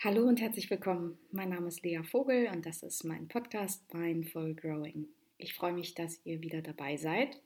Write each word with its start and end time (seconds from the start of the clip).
Hallo 0.00 0.28
und 0.28 0.40
herzlich 0.40 0.70
willkommen. 0.70 1.18
Mein 1.32 1.48
Name 1.48 1.66
ist 1.66 1.82
Lea 1.82 2.04
Vogel 2.04 2.46
und 2.52 2.64
das 2.64 2.84
ist 2.84 3.02
mein 3.02 3.26
Podcast 3.26 3.82
Mindful 3.92 4.54
Growing. 4.54 5.08
Ich 5.38 5.54
freue 5.54 5.72
mich, 5.72 5.94
dass 5.94 6.20
ihr 6.24 6.40
wieder 6.40 6.62
dabei 6.62 6.96
seid. 6.96 7.36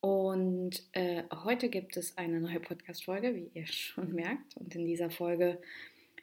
Und 0.00 0.82
äh, 0.94 1.22
heute 1.44 1.68
gibt 1.68 1.96
es 1.96 2.18
eine 2.18 2.40
neue 2.40 2.58
Podcast-Folge, 2.58 3.36
wie 3.36 3.52
ihr 3.54 3.66
schon 3.72 4.12
merkt. 4.12 4.56
Und 4.56 4.74
in 4.74 4.84
dieser 4.84 5.10
Folge 5.10 5.60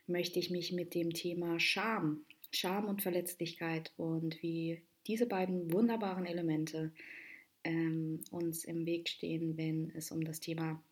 möchte 0.05 0.37
ich 0.37 0.51
mich 0.51 0.73
mit 0.73 0.95
dem 0.95 1.13
Thema 1.13 1.57
Scham, 1.61 2.25
Scham 2.51 2.89
und 2.89 3.01
Verletzlichkeit 3.01 3.93
und 3.95 4.43
wie 4.43 4.81
diese 5.07 5.27
beiden 5.27 5.71
wunderbaren 5.71 6.25
Elemente 6.25 6.91
ähm, 7.63 8.19
uns 8.31 8.65
im 8.65 8.85
Weg 8.85 9.07
stehen, 9.07 9.55
wenn 9.55 9.93
es 9.95 10.11
um 10.11 10.25
das 10.25 10.41
Thema 10.41 10.83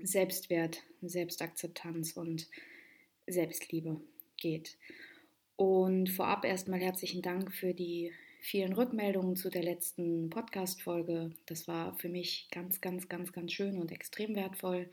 Selbstwert, 0.00 0.82
Selbstakzeptanz 1.02 2.16
und 2.16 2.48
Selbstliebe 3.28 4.00
geht. 4.36 4.76
Und 5.56 6.08
vorab 6.08 6.44
erstmal 6.44 6.80
herzlichen 6.80 7.22
Dank 7.22 7.52
für 7.52 7.74
die 7.74 8.12
vielen 8.40 8.72
Rückmeldungen 8.72 9.36
zu 9.36 9.50
der 9.50 9.62
letzten 9.62 10.30
Podcast-Folge. 10.30 11.32
Das 11.46 11.66
war 11.66 11.94
für 11.94 12.08
mich 12.08 12.48
ganz, 12.50 12.80
ganz, 12.80 13.08
ganz, 13.08 13.32
ganz 13.32 13.52
schön 13.52 13.78
und 13.78 13.92
extrem 13.92 14.36
wertvoll, 14.36 14.88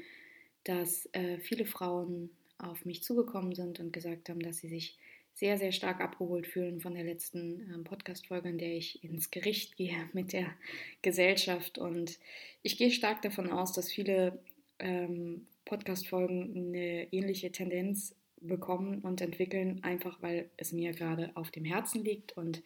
dass 0.64 1.08
äh, 1.14 1.38
viele 1.40 1.66
Frauen 1.66 2.32
auf 2.58 2.86
mich 2.86 3.04
zugekommen 3.04 3.54
sind 3.54 3.80
und 3.80 3.94
gesagt 3.94 4.30
haben, 4.30 4.40
dass 4.40 4.58
sie 4.58 4.70
sich 4.70 4.98
sehr, 5.36 5.58
sehr 5.58 5.74
stark 5.74 6.00
abgeholt 6.00 6.48
fühlen 6.48 6.80
von 6.80 6.96
der 6.96 7.04
letzten 7.04 7.70
ähm, 7.72 7.84
Podcast-Folge, 7.84 8.50
in 8.50 8.58
der 8.58 8.76
ich 8.76 9.04
ins 9.04 9.32
Gericht 9.32 9.76
gehe 9.78 10.10
mit 10.14 10.34
der 10.34 10.54
Gesellschaft. 11.02 11.78
Und 11.78 12.18
ich 12.64 12.78
gehe 12.78 12.92
stark 12.92 13.22
davon 13.22 13.52
aus, 13.52 13.74
dass 13.74 13.92
viele 13.92 14.40
ähm, 14.80 15.46
Podcast-Folgen 15.66 16.54
eine 16.56 17.14
ähnliche 17.14 17.52
Tendenz 17.52 18.16
bekommen 18.42 19.02
und 19.02 19.22
entwickeln, 19.22 19.84
einfach 19.84 20.22
weil 20.22 20.50
es 20.58 20.72
mir 20.72 20.92
gerade 20.92 21.32
auf 21.36 21.52
dem 21.52 21.66
Herzen 21.66 22.04
liegt 22.04 22.38
und 22.38 22.62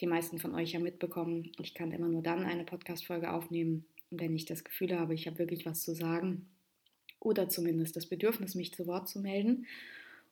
die 0.00 0.06
meisten 0.06 0.38
von 0.38 0.54
euch 0.54 0.72
ja 0.72 0.80
mitbekommen, 0.80 1.52
ich 1.60 1.74
kann 1.74 1.92
immer 1.92 2.08
nur 2.08 2.22
dann 2.22 2.44
eine 2.44 2.64
Podcast-Folge 2.64 3.32
aufnehmen, 3.32 3.84
wenn 4.10 4.34
ich 4.34 4.46
das 4.46 4.64
Gefühl 4.64 4.98
habe, 4.98 5.14
ich 5.14 5.26
habe 5.26 5.38
wirklich 5.38 5.66
was 5.66 5.82
zu 5.82 5.94
sagen 5.94 6.46
oder 7.20 7.48
zumindest 7.48 7.96
das 7.96 8.06
Bedürfnis, 8.06 8.54
mich 8.54 8.72
zu 8.72 8.86
Wort 8.86 9.08
zu 9.08 9.20
melden. 9.20 9.66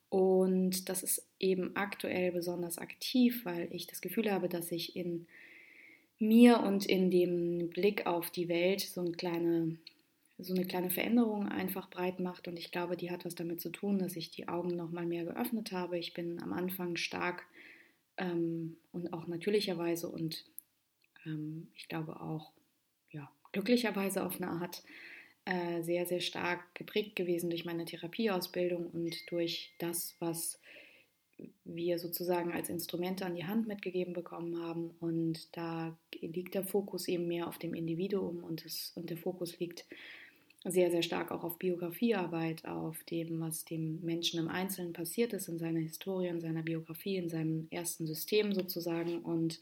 Und 0.09 0.89
das 0.89 1.03
ist 1.03 1.27
eben 1.39 1.77
aktuell 1.77 2.33
besonders 2.33 2.79
aktiv, 2.79 3.45
weil 3.45 3.69
ich 3.73 3.87
das 3.87 4.01
Gefühl 4.01 4.33
habe, 4.33 4.49
dass 4.49 4.73
ich 4.73 4.97
in 4.97 5.27
mir 6.19 6.61
und 6.61 6.87
in 6.87 7.11
dem 7.11 7.69
Blick 7.69 8.07
auf 8.07 8.31
die 8.31 8.49
Welt 8.49 8.81
so 8.81 9.03
eine 9.03 9.13
kleine 9.13 9.77
so 10.39 10.55
eine 10.55 10.65
kleine 10.65 10.91
Veränderung 10.91 11.49
einfach 11.49 11.91
breit 11.91 12.21
macht. 12.21 12.47
Und 12.49 12.59
ich 12.59 12.71
glaube, 12.71 12.97
die 12.97 13.11
hat 13.11 13.25
was 13.25 13.35
damit 13.35 13.61
zu 13.61 13.71
tun, 13.71 13.99
dass 13.99 14.17
ich 14.17 14.31
die 14.31 14.49
Augen 14.49 14.77
noch 14.77 14.91
mal 14.91 15.07
mehr 15.07 15.25
geöffnet 15.25 15.73
habe. 15.73 15.99
Ich 15.99 16.15
bin 16.15 16.41
am 16.41 16.53
Anfang 16.53 16.97
stark 16.97 17.45
ähm, 18.17 18.77
und 18.93 19.13
auch 19.13 19.27
natürlicherweise 19.27 20.09
und 20.09 20.45
ähm, 21.27 21.69
ich 21.75 21.89
glaube 21.89 22.21
auch 22.21 22.53
ja, 23.11 23.31
glücklicherweise 23.53 24.25
auf 24.25 24.41
eine 24.41 24.51
Art 24.51 24.83
äh, 25.45 25.83
sehr, 25.83 26.07
sehr 26.07 26.21
stark 26.21 26.75
geprägt 26.75 27.17
gewesen 27.17 27.51
durch 27.51 27.65
meine 27.65 27.85
Therapieausbildung 27.85 28.87
und 28.91 29.31
durch 29.31 29.73
das, 29.79 30.15
was 30.21 30.61
wir 31.65 31.99
sozusagen 31.99 32.53
als 32.53 32.69
Instrumente 32.69 33.25
an 33.25 33.35
die 33.35 33.47
Hand 33.47 33.67
mitgegeben 33.67 34.13
bekommen 34.13 34.61
haben. 34.61 34.91
Und 35.01 35.57
da 35.57 35.97
liegt 36.21 36.55
der 36.55 36.65
Fokus 36.65 37.09
eben 37.09 37.29
mehr 37.29 37.49
auf 37.49 37.59
dem 37.59 37.75
Individuum 37.75 38.43
und, 38.43 38.65
das, 38.65 38.93
und 38.95 39.11
der 39.11 39.17
Fokus 39.17 39.59
liegt 39.59 39.87
sehr, 40.65 40.91
sehr 40.91 41.03
stark 41.03 41.31
auch 41.31 41.45
auf 41.45 41.59
Biografiearbeit, 41.59 42.65
auf 42.67 43.03
dem, 43.05 43.41
was 43.41 43.65
dem 43.65 44.01
Menschen 44.05 44.41
im 44.41 44.49
Einzelnen 44.49 44.93
passiert 44.93 45.33
ist, 45.33 45.49
in 45.49 45.59
seiner 45.59 45.81
Historie, 45.81 46.29
in 46.29 46.41
seiner 46.41 46.63
Biografie, 46.63 47.17
in 47.17 47.29
seinem 47.29 47.69
ersten 47.71 48.07
System 48.07 48.53
sozusagen. 48.53 49.21
Und 49.21 49.61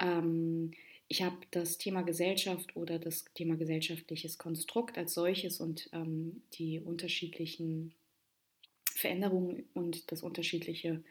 ähm, 0.00 0.72
ich 1.06 1.22
habe 1.22 1.36
das 1.52 1.78
Thema 1.78 2.02
Gesellschaft 2.02 2.76
oder 2.76 2.98
das 2.98 3.24
Thema 3.34 3.56
gesellschaftliches 3.56 4.38
Konstrukt 4.38 4.98
als 4.98 5.14
solches 5.14 5.60
und 5.60 5.88
ähm, 5.92 6.42
die 6.54 6.80
unterschiedlichen 6.80 7.94
Veränderungen 8.94 9.64
und 9.74 10.10
das 10.12 10.22
unterschiedliche 10.22 11.02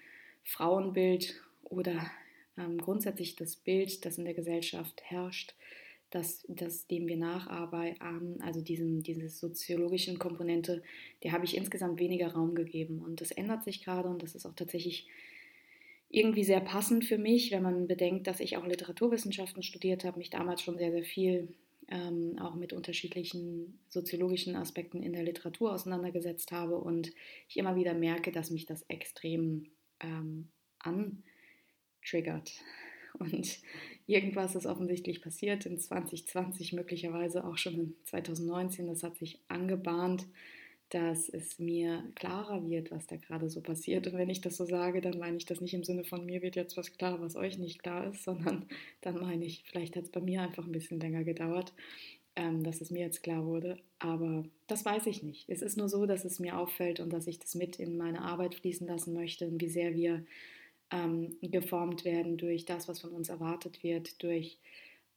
Frauenbild 0.43 1.41
oder 1.63 2.09
ähm, 2.57 2.77
grundsätzlich 2.77 3.35
das 3.35 3.55
Bild, 3.55 4.05
das 4.05 4.17
in 4.17 4.25
der 4.25 4.33
Gesellschaft 4.33 5.01
herrscht, 5.03 5.53
das, 6.09 6.45
das 6.47 6.87
dem 6.87 7.07
wir 7.07 7.17
nachearbeiten, 7.17 8.41
also 8.41 8.61
diesem, 8.61 9.03
diese 9.03 9.29
soziologischen 9.29 10.17
Komponente, 10.17 10.81
der 11.23 11.31
habe 11.31 11.45
ich 11.45 11.55
insgesamt 11.55 11.99
weniger 11.99 12.33
Raum 12.33 12.55
gegeben. 12.55 12.99
Und 12.99 13.21
das 13.21 13.31
ändert 13.31 13.63
sich 13.63 13.83
gerade 13.83 14.09
und 14.09 14.23
das 14.23 14.35
ist 14.35 14.45
auch 14.45 14.55
tatsächlich 14.55 15.07
irgendwie 16.09 16.43
sehr 16.43 16.61
passend 16.61 17.05
für 17.05 17.19
mich, 17.19 17.51
wenn 17.51 17.61
man 17.61 17.87
bedenkt, 17.87 18.25
dass 18.25 18.39
ich 18.39 18.57
auch 18.57 18.65
Literaturwissenschaften 18.65 19.61
studiert 19.61 20.03
habe, 20.03 20.17
mich 20.17 20.31
damals 20.31 20.61
schon 20.61 20.77
sehr, 20.77 20.91
sehr 20.91 21.03
viel 21.03 21.49
ähm, 21.87 22.37
auch 22.39 22.55
mit 22.55 22.73
unterschiedlichen 22.73 23.79
soziologischen 23.89 24.55
Aspekten 24.55 25.03
in 25.03 25.13
der 25.13 25.23
Literatur 25.23 25.73
auseinandergesetzt 25.73 26.51
habe 26.51 26.77
und 26.77 27.11
ich 27.47 27.57
immer 27.57 27.75
wieder 27.75 27.93
merke, 27.93 28.31
dass 28.31 28.49
mich 28.51 28.65
das 28.65 28.83
extrem 28.83 29.67
ähm, 29.99 30.49
antriggert. 30.79 32.53
Und 33.19 33.59
irgendwas 34.09 34.55
ist 34.55 34.65
offensichtlich 34.65 35.21
passiert 35.21 35.65
in 35.65 35.79
2020, 35.79 36.73
möglicherweise 36.73 37.45
auch 37.45 37.57
schon 37.57 37.73
in 37.75 37.95
2019. 38.05 38.87
Das 38.87 39.03
hat 39.03 39.17
sich 39.17 39.39
angebahnt, 39.47 40.25
dass 40.89 41.29
es 41.29 41.59
mir 41.59 42.03
klarer 42.15 42.67
wird, 42.67 42.89
was 42.89 43.05
da 43.05 43.15
gerade 43.15 43.49
so 43.49 43.61
passiert. 43.61 44.07
Und 44.07 44.17
wenn 44.17 44.29
ich 44.29 44.41
das 44.41 44.57
so 44.57 44.65
sage, 44.65 45.01
dann 45.01 45.19
meine 45.19 45.37
ich 45.37 45.45
das 45.45 45.61
nicht 45.61 45.75
im 45.75 45.83
Sinne 45.83 46.03
von 46.03 46.25
mir 46.25 46.41
wird 46.41 46.55
jetzt 46.55 46.77
was 46.77 46.97
klar, 46.97 47.21
was 47.21 47.35
euch 47.35 47.59
nicht 47.59 47.83
klar 47.83 48.07
ist, 48.09 48.23
sondern 48.23 48.65
dann 49.01 49.19
meine 49.19 49.45
ich, 49.45 49.63
vielleicht 49.65 49.95
hat 49.95 50.05
es 50.05 50.09
bei 50.09 50.21
mir 50.21 50.41
einfach 50.41 50.65
ein 50.65 50.71
bisschen 50.71 50.99
länger 50.99 51.23
gedauert, 51.23 51.73
ähm, 52.35 52.63
dass 52.63 52.81
es 52.81 52.89
mir 52.89 53.01
jetzt 53.01 53.21
klar 53.21 53.45
wurde. 53.45 53.77
Aber 53.99 54.43
das 54.65 54.83
weiß 54.83 55.05
ich 55.05 55.21
nicht. 55.21 55.47
Es 55.49 55.61
ist 55.61 55.77
nur 55.77 55.89
so, 55.89 56.07
dass 56.07 56.25
es 56.25 56.39
mir 56.39 56.57
auffällt 56.57 56.99
und 56.99 57.13
dass 57.13 57.27
ich 57.27 57.37
das 57.37 57.53
mit 57.53 57.79
in 57.79 57.95
meine 57.95 58.23
Arbeit 58.23 58.55
fließen 58.55 58.87
lassen 58.87 59.13
möchte 59.13 59.47
und 59.47 59.61
wie 59.61 59.69
sehr 59.69 59.93
wir 59.93 60.25
ähm, 60.91 61.37
geformt 61.41 62.05
werden 62.05 62.37
durch 62.37 62.65
das, 62.65 62.87
was 62.87 63.01
von 63.01 63.11
uns 63.11 63.29
erwartet 63.29 63.83
wird, 63.83 64.21
durch 64.23 64.57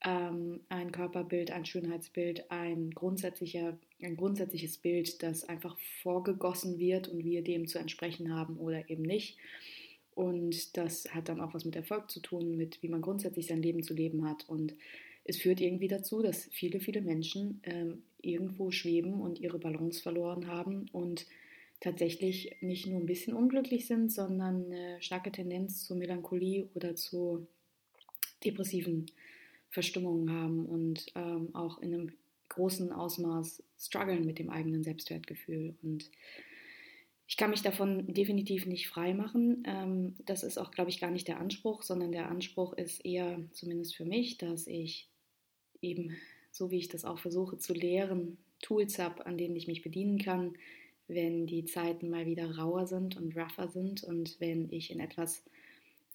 ähm, 0.05 0.61
ein 0.69 0.91
Körperbild, 0.91 1.51
ein 1.51 1.65
Schönheitsbild, 1.65 2.51
ein, 2.51 2.91
grundsätzlicher, 2.91 3.77
ein 4.01 4.17
grundsätzliches 4.17 4.77
Bild, 4.77 5.23
das 5.23 5.47
einfach 5.47 5.77
vorgegossen 6.01 6.77
wird 6.77 7.07
und 7.07 7.23
wir 7.23 7.43
dem 7.43 7.67
zu 7.67 7.79
entsprechen 7.79 8.35
haben 8.35 8.57
oder 8.57 8.89
eben 8.89 9.03
nicht. 9.03 9.37
Und 10.15 10.77
das 10.77 11.05
hat 11.13 11.29
dann 11.29 11.41
auch 11.41 11.53
was 11.53 11.65
mit 11.65 11.75
Erfolg 11.75 12.11
zu 12.11 12.19
tun, 12.19 12.55
mit 12.55 12.83
wie 12.83 12.89
man 12.89 13.01
grundsätzlich 13.01 13.47
sein 13.47 13.63
Leben 13.63 13.81
zu 13.81 13.93
leben 13.93 14.27
hat. 14.29 14.47
Und 14.47 14.75
es 15.23 15.37
führt 15.37 15.61
irgendwie 15.61 15.87
dazu, 15.87 16.21
dass 16.21 16.49
viele, 16.51 16.79
viele 16.79 17.01
Menschen 17.01 17.61
ähm, 17.63 18.03
irgendwo 18.21 18.71
schweben 18.71 19.21
und 19.21 19.39
ihre 19.39 19.57
Balance 19.57 20.01
verloren 20.01 20.47
haben 20.47 20.87
und 20.91 21.25
tatsächlich 21.83 22.55
nicht 22.61 22.87
nur 22.87 22.99
ein 22.99 23.05
bisschen 23.05 23.33
unglücklich 23.33 23.85
sind, 23.87 24.09
sondern 24.09 24.71
eine 24.71 25.01
starke 25.01 25.31
Tendenz 25.31 25.83
zur 25.83 25.97
Melancholie 25.97 26.69
oder 26.73 26.95
zu 26.95 27.45
depressiven 28.43 29.07
Verstimmungen 29.69 30.31
haben 30.31 30.65
und 30.65 31.07
ähm, 31.15 31.53
auch 31.53 31.79
in 31.79 31.93
einem 31.93 32.11
großen 32.47 32.93
Ausmaß 32.93 33.63
strugglen 33.77 34.25
mit 34.25 34.39
dem 34.39 34.49
eigenen 34.49 34.83
Selbstwertgefühl. 34.83 35.75
Und 35.81 36.09
ich 37.27 37.35
kann 37.35 37.49
mich 37.49 37.63
davon 37.63 38.13
definitiv 38.13 38.65
nicht 38.65 38.87
frei 38.87 39.13
machen. 39.13 39.63
Ähm, 39.65 40.15
das 40.25 40.43
ist 40.43 40.57
auch, 40.57 40.71
glaube 40.71 40.89
ich, 40.89 41.01
gar 41.01 41.11
nicht 41.11 41.27
der 41.27 41.39
Anspruch, 41.39 41.83
sondern 41.83 42.13
der 42.13 42.29
Anspruch 42.29 42.73
ist 42.73 43.03
eher, 43.03 43.43
zumindest 43.51 43.95
für 43.95 44.05
mich, 44.05 44.37
dass 44.37 44.67
ich 44.67 45.09
eben, 45.81 46.15
so 46.49 46.71
wie 46.71 46.77
ich 46.77 46.87
das 46.87 47.03
auch 47.03 47.19
versuche 47.19 47.57
zu 47.57 47.73
lehren, 47.73 48.37
Tools 48.61 48.99
habe, 48.99 49.25
an 49.25 49.37
denen 49.37 49.57
ich 49.57 49.67
mich 49.67 49.81
bedienen 49.81 50.17
kann, 50.17 50.53
wenn 51.07 51.45
die 51.45 51.65
Zeiten 51.65 52.09
mal 52.09 52.25
wieder 52.25 52.57
rauer 52.57 52.87
sind 52.87 53.17
und 53.17 53.35
rougher 53.35 53.67
sind 53.67 54.03
und 54.03 54.39
wenn 54.39 54.71
ich 54.71 54.91
in 54.91 54.99
etwas 54.99 55.43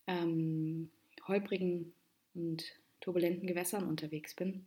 ähm, 0.07 0.91
holprigen 1.27 1.93
und 2.35 2.65
turbulenten 3.01 3.47
Gewässern 3.47 3.87
unterwegs 3.87 4.35
bin. 4.35 4.67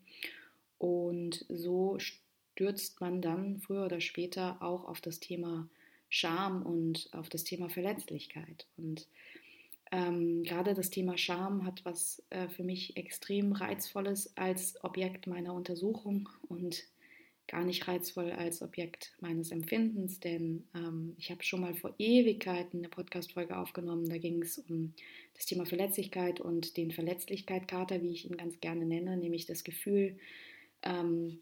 Und 0.77 1.45
so 1.49 1.97
stürzt 1.99 3.01
man 3.01 3.21
dann 3.21 3.59
früher 3.59 3.85
oder 3.85 4.01
später 4.01 4.61
auch 4.61 4.85
auf 4.85 5.01
das 5.01 5.19
Thema 5.19 5.67
Scham 6.09 6.63
und 6.63 7.09
auf 7.13 7.29
das 7.29 7.43
Thema 7.43 7.69
Verletzlichkeit. 7.69 8.67
Und 8.77 9.07
ähm, 9.91 10.43
gerade 10.43 10.73
das 10.73 10.89
Thema 10.89 11.17
Scham 11.17 11.65
hat 11.65 11.83
was 11.83 12.23
äh, 12.29 12.47
für 12.47 12.63
mich 12.63 12.97
extrem 12.97 13.51
reizvolles 13.51 14.35
als 14.37 14.81
Objekt 14.83 15.27
meiner 15.27 15.53
Untersuchung 15.53 16.29
und 16.47 16.83
gar 17.51 17.65
nicht 17.65 17.85
reizvoll 17.85 18.31
als 18.31 18.61
Objekt 18.61 19.13
meines 19.19 19.51
Empfindens, 19.51 20.21
denn 20.21 20.63
ähm, 20.73 21.15
ich 21.17 21.31
habe 21.31 21.43
schon 21.43 21.59
mal 21.59 21.75
vor 21.75 21.93
Ewigkeiten 21.97 22.79
eine 22.79 22.87
Podcast-Folge 22.87 23.57
aufgenommen. 23.57 24.07
Da 24.07 24.17
ging 24.17 24.41
es 24.41 24.57
um 24.57 24.93
das 25.33 25.47
Thema 25.47 25.65
Verletzlichkeit 25.65 26.39
und 26.39 26.77
den 26.77 26.91
Verletzlichkeit-Kater, 26.91 28.01
wie 28.01 28.13
ich 28.13 28.23
ihn 28.23 28.37
ganz 28.37 28.61
gerne 28.61 28.85
nenne, 28.85 29.17
nämlich 29.17 29.47
das 29.47 29.65
Gefühl, 29.65 30.17
ähm, 30.81 31.41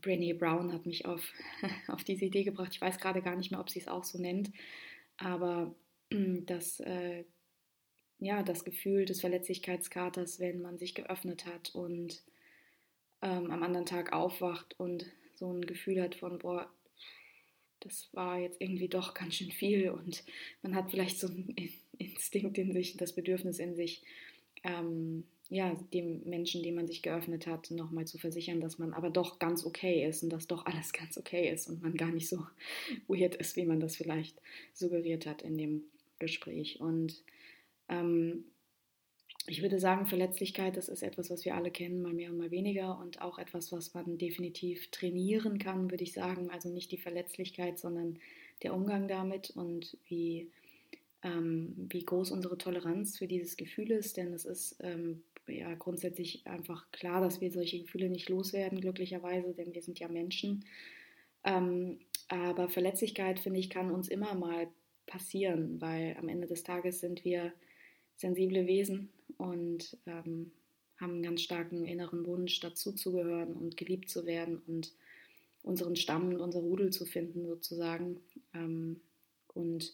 Brené 0.00 0.32
Brown 0.38 0.72
hat 0.72 0.86
mich 0.86 1.04
auf, 1.04 1.22
auf 1.88 2.02
diese 2.02 2.24
Idee 2.24 2.44
gebracht. 2.44 2.72
Ich 2.72 2.80
weiß 2.80 2.98
gerade 2.98 3.20
gar 3.20 3.36
nicht 3.36 3.50
mehr, 3.50 3.60
ob 3.60 3.68
sie 3.68 3.80
es 3.80 3.88
auch 3.88 4.04
so 4.04 4.18
nennt. 4.18 4.50
Aber 5.18 5.74
das, 6.10 6.80
äh, 6.80 7.24
ja, 8.20 8.42
das 8.42 8.64
Gefühl 8.64 9.04
des 9.04 9.20
Verletzlichkeitskaters, 9.20 10.40
wenn 10.40 10.62
man 10.62 10.78
sich 10.78 10.94
geöffnet 10.94 11.44
hat 11.44 11.74
und 11.74 12.22
ähm, 13.20 13.50
am 13.50 13.62
anderen 13.62 13.84
Tag 13.84 14.14
aufwacht 14.14 14.80
und 14.80 15.04
so 15.36 15.52
ein 15.52 15.62
Gefühl 15.62 16.02
hat 16.02 16.14
von, 16.14 16.38
boah, 16.38 16.70
das 17.80 18.08
war 18.12 18.38
jetzt 18.38 18.60
irgendwie 18.60 18.88
doch 18.88 19.14
ganz 19.14 19.34
schön 19.34 19.50
viel 19.50 19.90
und 19.90 20.24
man 20.62 20.74
hat 20.74 20.90
vielleicht 20.90 21.18
so 21.18 21.28
einen 21.28 21.54
Instinkt 21.98 22.58
in 22.58 22.72
sich, 22.72 22.96
das 22.96 23.14
Bedürfnis 23.14 23.58
in 23.58 23.74
sich, 23.74 24.02
ähm, 24.64 25.24
ja, 25.48 25.74
dem 25.92 26.22
Menschen, 26.24 26.62
dem 26.62 26.74
man 26.74 26.88
sich 26.88 27.02
geöffnet 27.02 27.46
hat, 27.46 27.70
nochmal 27.70 28.06
zu 28.06 28.18
versichern, 28.18 28.60
dass 28.60 28.78
man 28.78 28.92
aber 28.92 29.10
doch 29.10 29.38
ganz 29.38 29.64
okay 29.64 30.06
ist 30.06 30.22
und 30.24 30.30
dass 30.30 30.48
doch 30.48 30.66
alles 30.66 30.92
ganz 30.92 31.16
okay 31.16 31.52
ist 31.52 31.68
und 31.68 31.82
man 31.82 31.94
gar 31.94 32.10
nicht 32.10 32.28
so 32.28 32.44
weird 33.08 33.36
ist, 33.36 33.56
wie 33.56 33.64
man 33.64 33.78
das 33.78 33.96
vielleicht 33.96 34.40
suggeriert 34.72 35.26
hat 35.26 35.42
in 35.42 35.56
dem 35.56 35.84
Gespräch. 36.18 36.80
Und 36.80 37.22
ähm, 37.88 38.44
ich 39.48 39.62
würde 39.62 39.78
sagen, 39.78 40.06
Verletzlichkeit, 40.06 40.76
das 40.76 40.88
ist 40.88 41.02
etwas, 41.02 41.30
was 41.30 41.44
wir 41.44 41.54
alle 41.54 41.70
kennen, 41.70 42.02
mal 42.02 42.12
mehr 42.12 42.30
und 42.30 42.38
mal 42.38 42.50
weniger 42.50 42.98
und 42.98 43.20
auch 43.20 43.38
etwas, 43.38 43.70
was 43.70 43.94
man 43.94 44.18
definitiv 44.18 44.90
trainieren 44.90 45.58
kann, 45.58 45.90
würde 45.90 46.04
ich 46.04 46.12
sagen. 46.12 46.50
Also 46.50 46.68
nicht 46.68 46.90
die 46.90 46.98
Verletzlichkeit, 46.98 47.78
sondern 47.78 48.18
der 48.62 48.74
Umgang 48.74 49.06
damit 49.06 49.50
und 49.50 49.96
wie, 50.08 50.50
ähm, 51.22 51.74
wie 51.90 52.04
groß 52.04 52.32
unsere 52.32 52.58
Toleranz 52.58 53.18
für 53.18 53.28
dieses 53.28 53.56
Gefühl 53.56 53.92
ist. 53.92 54.16
Denn 54.16 54.32
es 54.32 54.44
ist 54.44 54.76
ähm, 54.80 55.22
ja 55.46 55.74
grundsätzlich 55.74 56.46
einfach 56.46 56.90
klar, 56.90 57.20
dass 57.20 57.40
wir 57.40 57.52
solche 57.52 57.80
Gefühle 57.80 58.08
nicht 58.08 58.28
loswerden, 58.28 58.80
glücklicherweise, 58.80 59.54
denn 59.54 59.74
wir 59.74 59.82
sind 59.82 60.00
ja 60.00 60.08
Menschen. 60.08 60.64
Ähm, 61.44 62.00
aber 62.28 62.68
Verletzlichkeit, 62.68 63.38
finde 63.38 63.60
ich, 63.60 63.70
kann 63.70 63.92
uns 63.92 64.08
immer 64.08 64.34
mal 64.34 64.66
passieren, 65.06 65.80
weil 65.80 66.16
am 66.18 66.28
Ende 66.28 66.48
des 66.48 66.64
Tages 66.64 66.98
sind 66.98 67.24
wir 67.24 67.52
sensible 68.16 68.66
Wesen 68.66 69.10
und 69.38 69.96
ähm, 70.06 70.52
haben 70.98 71.12
einen 71.12 71.22
ganz 71.22 71.42
starken 71.42 71.84
inneren 71.84 72.26
Wunsch, 72.26 72.60
dazuzugehören 72.60 73.54
und 73.54 73.76
geliebt 73.76 74.08
zu 74.08 74.26
werden 74.26 74.62
und 74.66 74.92
unseren 75.62 75.96
Stamm 75.96 76.28
und 76.28 76.40
unser 76.40 76.60
Rudel 76.60 76.90
zu 76.90 77.04
finden, 77.04 77.46
sozusagen. 77.46 78.20
Ähm, 78.54 79.00
und 79.52 79.92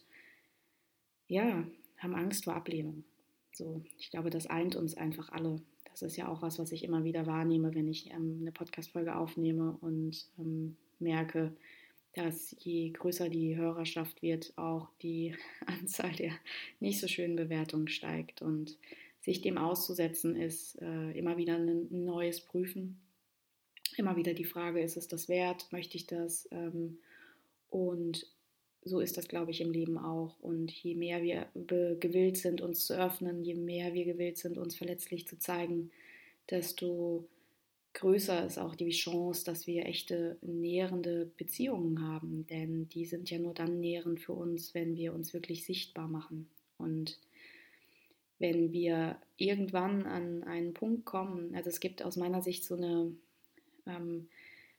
ja, 1.29 1.67
haben 1.99 2.15
Angst 2.15 2.45
vor 2.45 2.55
Ablehnung. 2.55 3.05
So, 3.53 3.83
ich 3.99 4.11
glaube, 4.11 4.31
das 4.31 4.47
eint 4.47 4.77
uns 4.77 4.97
einfach 4.97 5.31
alle. 5.31 5.61
Das 5.91 6.03
ist 6.03 6.17
ja 6.17 6.29
auch 6.29 6.43
was, 6.43 6.59
was 6.59 6.73
ich 6.73 6.85
immer 6.85 7.05
wieder 7.05 7.27
wahrnehme, 7.27 7.75
wenn 7.75 7.89
ich 7.89 8.11
ähm, 8.11 8.39
eine 8.41 8.53
Podcast-Folge 8.53 9.17
aufnehme 9.17 9.77
und 9.81 10.27
ähm, 10.39 10.77
merke, 10.99 11.55
dass 12.15 12.55
je 12.59 12.91
größer 12.91 13.29
die 13.29 13.57
Hörerschaft 13.57 14.23
wird, 14.23 14.53
auch 14.57 14.89
die 15.01 15.35
Anzahl 15.67 16.13
der 16.13 16.33
nicht 16.81 17.01
so 17.01 17.09
schönen 17.09 17.37
Bewertungen 17.37 17.89
steigt. 17.89 18.43
Und 18.43 18.79
sich 19.23 19.41
dem 19.41 19.57
auszusetzen 19.57 20.37
ist 20.37 20.81
äh, 20.83 21.13
immer 21.13 21.37
wieder 21.37 21.55
ein 21.55 21.87
neues 21.91 22.41
Prüfen. 22.41 23.01
Immer 23.97 24.17
wieder 24.17 24.35
die 24.35 24.45
Frage, 24.45 24.83
ist 24.83 24.97
es 24.97 25.07
das 25.07 25.29
wert? 25.29 25.71
Möchte 25.71 25.97
ich 25.97 26.07
das? 26.07 26.49
Ähm, 26.51 26.99
und 27.71 28.27
so 28.85 28.99
ist 28.99 29.17
das, 29.17 29.29
glaube 29.29 29.53
ich, 29.53 29.61
im 29.61 29.71
Leben 29.71 29.97
auch. 29.97 30.41
Und 30.41 30.73
je 30.73 30.97
mehr 30.97 31.23
wir 31.23 31.47
gewillt 31.55 32.37
sind, 32.37 32.61
uns 32.61 32.85
zu 32.85 32.99
öffnen, 32.99 33.45
je 33.45 33.55
mehr 33.55 33.95
wir 33.95 34.05
gewillt 34.05 34.39
sind, 34.39 34.59
uns 34.59 34.75
verletzlich 34.75 35.29
zu 35.29 35.39
zeigen, 35.39 35.93
desto 36.51 37.29
größer 37.95 38.45
ist 38.45 38.59
auch 38.59 38.75
die 38.75 38.91
Chance, 38.91 39.45
dass 39.45 39.69
wir 39.69 39.87
echte 39.87 40.37
nährende 40.41 41.31
Beziehungen 41.37 42.03
haben. 42.03 42.45
Denn 42.49 42.89
die 42.89 43.05
sind 43.05 43.31
ja 43.31 43.39
nur 43.39 43.55
dann 43.55 43.79
nährend 43.79 44.19
für 44.19 44.33
uns, 44.33 44.75
wenn 44.75 44.97
wir 44.97 45.15
uns 45.15 45.33
wirklich 45.33 45.65
sichtbar 45.65 46.09
machen. 46.09 46.49
Und 46.77 47.21
wenn 48.43 48.73
wir 48.73 49.17
irgendwann 49.37 50.05
an 50.05 50.43
einen 50.43 50.75
Punkt 50.75 51.05
kommen, 51.05 51.55
also 51.55 51.71
es 51.71 51.79
gibt 51.79 52.03
aus 52.03 52.17
meiner 52.17 52.43
Sicht 52.43 52.65
so 52.65 52.75
eine 52.75 53.13
ähm, 53.87 54.29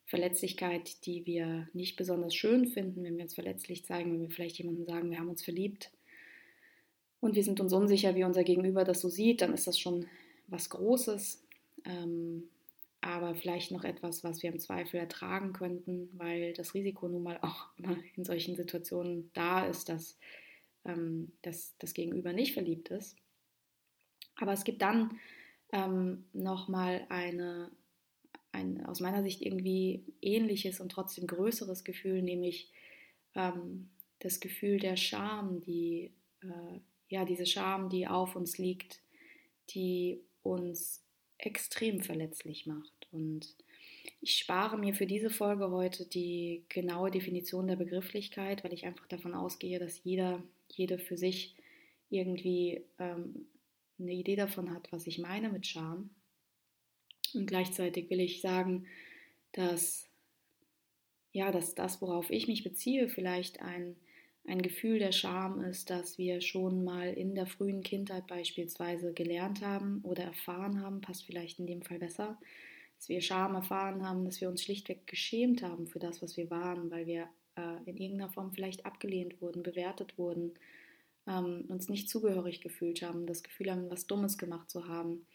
Verletzlichkeit, 0.05 1.05
die 1.05 1.25
wir 1.25 1.69
nicht 1.71 1.95
besonders 1.95 2.35
schön 2.35 2.67
finden, 2.67 3.05
wenn 3.05 3.15
wir 3.15 3.23
uns 3.23 3.35
verletzlich 3.35 3.85
zeigen, 3.85 4.11
wenn 4.11 4.21
wir 4.21 4.29
vielleicht 4.29 4.57
jemandem 4.57 4.85
sagen, 4.85 5.09
wir 5.09 5.17
haben 5.17 5.29
uns 5.29 5.45
verliebt 5.45 5.91
und 7.21 7.35
wir 7.35 7.43
sind 7.43 7.61
uns 7.61 7.71
unsicher, 7.71 8.15
wie 8.15 8.25
unser 8.25 8.43
Gegenüber 8.43 8.83
das 8.83 8.99
so 8.99 9.07
sieht, 9.07 9.39
dann 9.39 9.53
ist 9.53 9.65
das 9.65 9.79
schon 9.79 10.07
was 10.47 10.69
Großes, 10.69 11.47
ähm, 11.85 12.49
aber 12.99 13.33
vielleicht 13.33 13.71
noch 13.71 13.85
etwas, 13.85 14.25
was 14.25 14.43
wir 14.43 14.51
im 14.51 14.59
Zweifel 14.59 14.97
ertragen 14.97 15.53
könnten, 15.53 16.09
weil 16.17 16.51
das 16.51 16.73
Risiko 16.73 17.07
nun 17.07 17.23
mal 17.23 17.39
auch 17.41 17.67
immer 17.77 17.95
in 18.17 18.25
solchen 18.25 18.57
Situationen 18.57 19.31
da 19.33 19.65
ist, 19.65 19.87
dass, 19.87 20.19
ähm, 20.83 21.31
dass 21.43 21.77
das 21.79 21.93
Gegenüber 21.93 22.33
nicht 22.33 22.51
verliebt 22.51 22.89
ist. 22.89 23.22
Aber 24.37 24.53
es 24.53 24.63
gibt 24.63 24.81
dann 24.81 25.19
ähm, 25.71 26.25
nochmal 26.33 27.05
eine, 27.09 27.71
ein 28.51 28.85
aus 28.85 28.99
meiner 28.99 29.23
Sicht 29.23 29.41
irgendwie 29.41 30.03
ähnliches 30.21 30.79
und 30.79 30.91
trotzdem 30.91 31.27
größeres 31.27 31.83
Gefühl, 31.83 32.21
nämlich 32.21 32.71
ähm, 33.35 33.89
das 34.19 34.39
Gefühl 34.39 34.79
der 34.79 34.95
Scham, 34.95 35.61
die, 35.61 36.11
äh, 36.41 36.79
ja, 37.09 37.25
diese 37.25 37.45
Scham, 37.45 37.89
die 37.89 38.07
auf 38.07 38.35
uns 38.35 38.57
liegt, 38.57 39.01
die 39.69 40.21
uns 40.41 41.03
extrem 41.37 42.01
verletzlich 42.01 42.65
macht. 42.65 43.07
Und 43.11 43.55
ich 44.21 44.37
spare 44.37 44.77
mir 44.77 44.93
für 44.93 45.05
diese 45.05 45.29
Folge 45.29 45.69
heute 45.71 46.05
die 46.05 46.63
genaue 46.69 47.11
Definition 47.11 47.67
der 47.67 47.75
Begrifflichkeit, 47.75 48.63
weil 48.63 48.73
ich 48.73 48.85
einfach 48.85 49.07
davon 49.07 49.33
ausgehe, 49.33 49.79
dass 49.79 50.03
jeder, 50.03 50.41
jede 50.69 50.97
für 50.97 51.17
sich 51.17 51.55
irgendwie 52.09 52.83
ähm, 52.99 53.47
eine 54.03 54.13
Idee 54.13 54.35
davon 54.35 54.73
hat, 54.73 54.91
was 54.91 55.07
ich 55.07 55.19
meine 55.19 55.49
mit 55.49 55.65
Scham. 55.67 56.09
Und 57.33 57.47
gleichzeitig 57.47 58.09
will 58.09 58.19
ich 58.19 58.41
sagen, 58.41 58.85
dass 59.53 60.07
ja, 61.33 61.51
dass 61.51 61.75
das, 61.75 62.01
worauf 62.01 62.29
ich 62.29 62.47
mich 62.47 62.63
beziehe, 62.63 63.09
vielleicht 63.09 63.61
ein, 63.61 63.95
ein 64.45 64.61
Gefühl 64.61 64.99
der 64.99 65.11
Scham 65.11 65.59
ist, 65.61 65.89
dass 65.89 66.17
wir 66.17 66.41
schon 66.41 66.83
mal 66.83 67.11
in 67.11 67.33
der 67.33 67.47
frühen 67.47 67.81
Kindheit 67.81 68.27
beispielsweise 68.27 69.13
gelernt 69.13 69.61
haben 69.61 70.01
oder 70.03 70.23
erfahren 70.23 70.79
haben, 70.81 71.01
passt 71.01 71.25
vielleicht 71.25 71.59
in 71.59 71.65
dem 71.65 71.81
Fall 71.81 71.97
besser, 71.97 72.37
dass 72.97 73.09
wir 73.09 73.19
Scham 73.19 73.55
erfahren 73.55 74.07
haben, 74.07 74.25
dass 74.25 74.39
wir 74.41 74.47
uns 74.47 74.63
schlichtweg 74.63 75.07
geschämt 75.07 75.63
haben 75.63 75.87
für 75.87 75.99
das, 75.99 76.21
was 76.21 76.37
wir 76.37 76.51
waren, 76.51 76.91
weil 76.91 77.07
wir 77.07 77.27
äh, 77.55 77.89
in 77.89 77.97
irgendeiner 77.97 78.29
Form 78.29 78.51
vielleicht 78.53 78.85
abgelehnt 78.85 79.41
wurden, 79.41 79.63
bewertet 79.63 80.17
wurden, 80.19 80.53
ähm, 81.27 81.65
uns 81.67 81.89
nicht 81.89 82.09
zugehörig 82.09 82.61
gefühlt 82.61 83.01
haben, 83.01 83.25
das 83.25 83.43
Gefühl 83.43 83.71
haben, 83.71 83.89
was 83.89 84.07
Dummes 84.07 84.37
gemacht 84.37 84.69
zu 84.69 84.87
haben. 84.87 85.25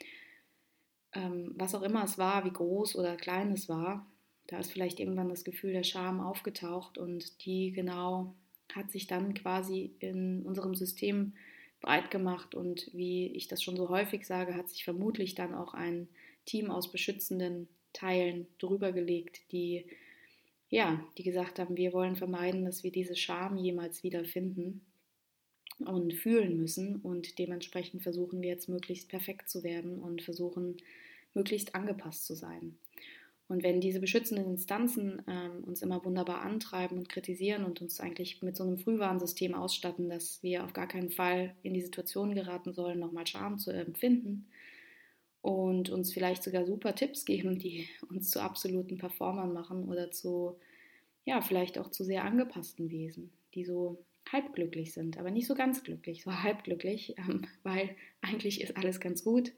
Ähm, 1.13 1.53
was 1.57 1.75
auch 1.75 1.83
immer 1.83 2.05
es 2.05 2.19
war, 2.19 2.45
wie 2.45 2.53
groß 2.53 2.97
oder 2.97 3.17
klein 3.17 3.53
es 3.53 3.69
war, 3.69 4.07
da 4.47 4.59
ist 4.59 4.73
vielleicht 4.73 5.01
irgendwann 5.01 5.29
das 5.29 5.45
Gefühl 5.45 5.73
der 5.73 5.85
Scham 5.85 6.21
aufgetaucht 6.21 6.99
und 6.99 7.45
die 7.45 7.73
genau 7.73 8.35
hat 8.73 8.91
sich 8.91 9.07
dann 9.07 9.35
quasi 9.35 9.95
in 9.99 10.43
unserem 10.43 10.75
System 10.75 11.35
breit 11.81 12.11
gemacht 12.11 12.55
und 12.55 12.91
wie 12.93 13.29
ich 13.29 13.49
das 13.49 13.63
schon 13.63 13.77
so 13.77 13.89
häufig 13.89 14.27
sage, 14.27 14.55
hat 14.55 14.69
sich 14.69 14.85
vermutlich 14.85 15.35
dann 15.35 15.55
auch 15.55 15.75
ein 15.75 16.09
Team 16.45 16.71
aus 16.71 16.91
beschützenden 16.91 17.69
Teilen 17.93 18.47
drüber 18.59 18.93
gelegt, 18.93 19.41
die 19.53 19.87
ja, 20.71 21.03
die 21.17 21.23
gesagt 21.23 21.59
haben, 21.59 21.77
wir 21.77 21.95
wollen 21.95 22.17
vermeiden, 22.17 22.65
dass 22.67 22.83
wir 22.83 22.93
diese 22.93 23.17
Scham 23.17 23.57
jemals 23.57 24.03
wiederfinden 24.03 24.85
und 25.79 26.15
fühlen 26.15 26.57
müssen. 26.57 26.97
Und 26.97 27.39
dementsprechend 27.39 28.03
versuchen 28.03 28.43
wir 28.43 28.51
jetzt 28.51 28.69
möglichst 28.69 29.09
perfekt 29.09 29.49
zu 29.49 29.63
werden 29.63 29.99
und 29.99 30.23
versuchen 30.23 30.77
möglichst 31.35 31.75
angepasst 31.75 32.27
zu 32.27 32.35
sein. 32.35 32.79
Und 33.49 33.63
wenn 33.63 33.81
diese 33.81 33.99
beschützenden 33.99 34.45
Instanzen 34.45 35.23
ähm, 35.27 35.65
uns 35.65 35.81
immer 35.81 36.05
wunderbar 36.05 36.43
antreiben 36.43 36.99
und 36.99 37.09
kritisieren 37.09 37.65
und 37.65 37.81
uns 37.81 37.99
eigentlich 37.99 38.43
mit 38.43 38.57
so 38.57 38.63
einem 38.63 38.77
Frühwarnsystem 38.77 39.55
ausstatten, 39.55 40.11
dass 40.11 40.43
wir 40.43 40.65
auf 40.65 40.75
gar 40.75 40.87
keinen 40.87 41.11
Fall 41.11 41.55
in 41.63 41.73
die 41.73 41.81
Situation 41.81 42.35
geraten 42.35 42.75
sollen, 42.75 42.99
nochmal 42.99 43.27
Scham 43.27 43.59
zu 43.59 43.71
empfinden 43.71 44.49
und 45.41 45.89
uns 45.89 46.13
vielleicht 46.13 46.43
sogar 46.43 46.67
super 46.67 46.95
Tipps 46.95 47.25
geben, 47.25 47.59
die 47.59 47.89
uns 48.11 48.31
zu 48.31 48.43
absoluten 48.43 48.99
Performern 48.99 49.55
machen 49.55 49.89
oder 49.89 50.11
zu, 50.11 50.59
ja, 51.25 51.41
vielleicht 51.41 51.79
auch 51.79 51.91
zu 51.91 52.05
sehr 52.05 52.25
angepassten 52.25 52.91
Wesen, 52.91 53.33
die 53.55 53.65
so 53.65 54.05
halb 54.33 54.55
glücklich 54.55 54.93
sind, 54.93 55.19
aber 55.19 55.31
nicht 55.31 55.47
so 55.47 55.55
ganz 55.55 55.83
glücklich, 55.83 56.23
so 56.23 56.43
halb 56.43 56.65
glücklich, 56.65 57.15
ähm, 57.29 57.47
weil 57.63 57.97
eigentlich 58.21 58.61
ist 58.61 58.77
alles 58.77 59.01
ganz 59.01 59.25
gut, 59.25 59.53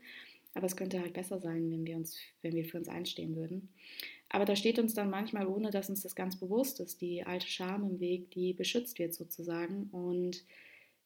aber 0.55 0.67
es 0.67 0.77
könnte 0.77 1.01
halt 1.01 1.13
besser 1.13 1.39
sein, 1.39 1.71
wenn 1.71 1.87
wir 1.87 1.97
uns, 1.97 2.19
wenn 2.43 2.55
wir 2.55 2.65
für 2.65 2.79
uns 2.79 2.89
einstehen 2.89 3.37
würden. 3.37 3.69
Aber 4.29 4.45
da 4.45 4.55
steht 4.55 4.79
uns 4.79 4.95
dann 4.95 5.11
manchmal, 5.11 5.47
ohne 5.47 5.71
dass 5.71 5.91
uns 5.91 6.03
das 6.03 6.15
ganz 6.15 6.39
bewusst 6.39 6.81
ist, 6.81 7.01
die 7.01 7.25
alte 7.25 7.49
Scham 7.49 7.89
im 7.89 8.01
Weg, 8.01 8.31
die 8.31 8.53
beschützt 8.53 8.99
wird 8.99 9.13
sozusagen. 9.13 9.89
Und 9.91 10.45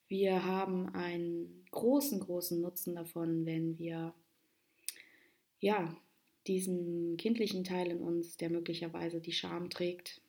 wir 0.08 0.44
haben 0.44 0.90
einen 0.94 1.64
großen, 1.70 2.20
großen 2.20 2.60
Nutzen 2.60 2.94
davon, 2.94 3.46
wenn 3.46 3.78
wir 3.78 4.14
ja 5.60 5.96
diesen 6.46 7.16
kindlichen 7.16 7.64
Teil 7.64 7.90
in 7.90 8.00
uns, 8.00 8.36
der 8.36 8.50
möglicherweise 8.50 9.20
die 9.20 9.32
Scham 9.32 9.70
trägt, 9.70 10.20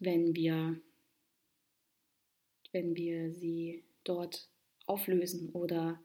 wenn 0.00 0.34
wir 0.34 0.80
wenn 2.72 2.96
wir 2.96 3.32
sie 3.32 3.84
dort 4.04 4.48
auflösen 4.86 5.50
oder 5.50 6.00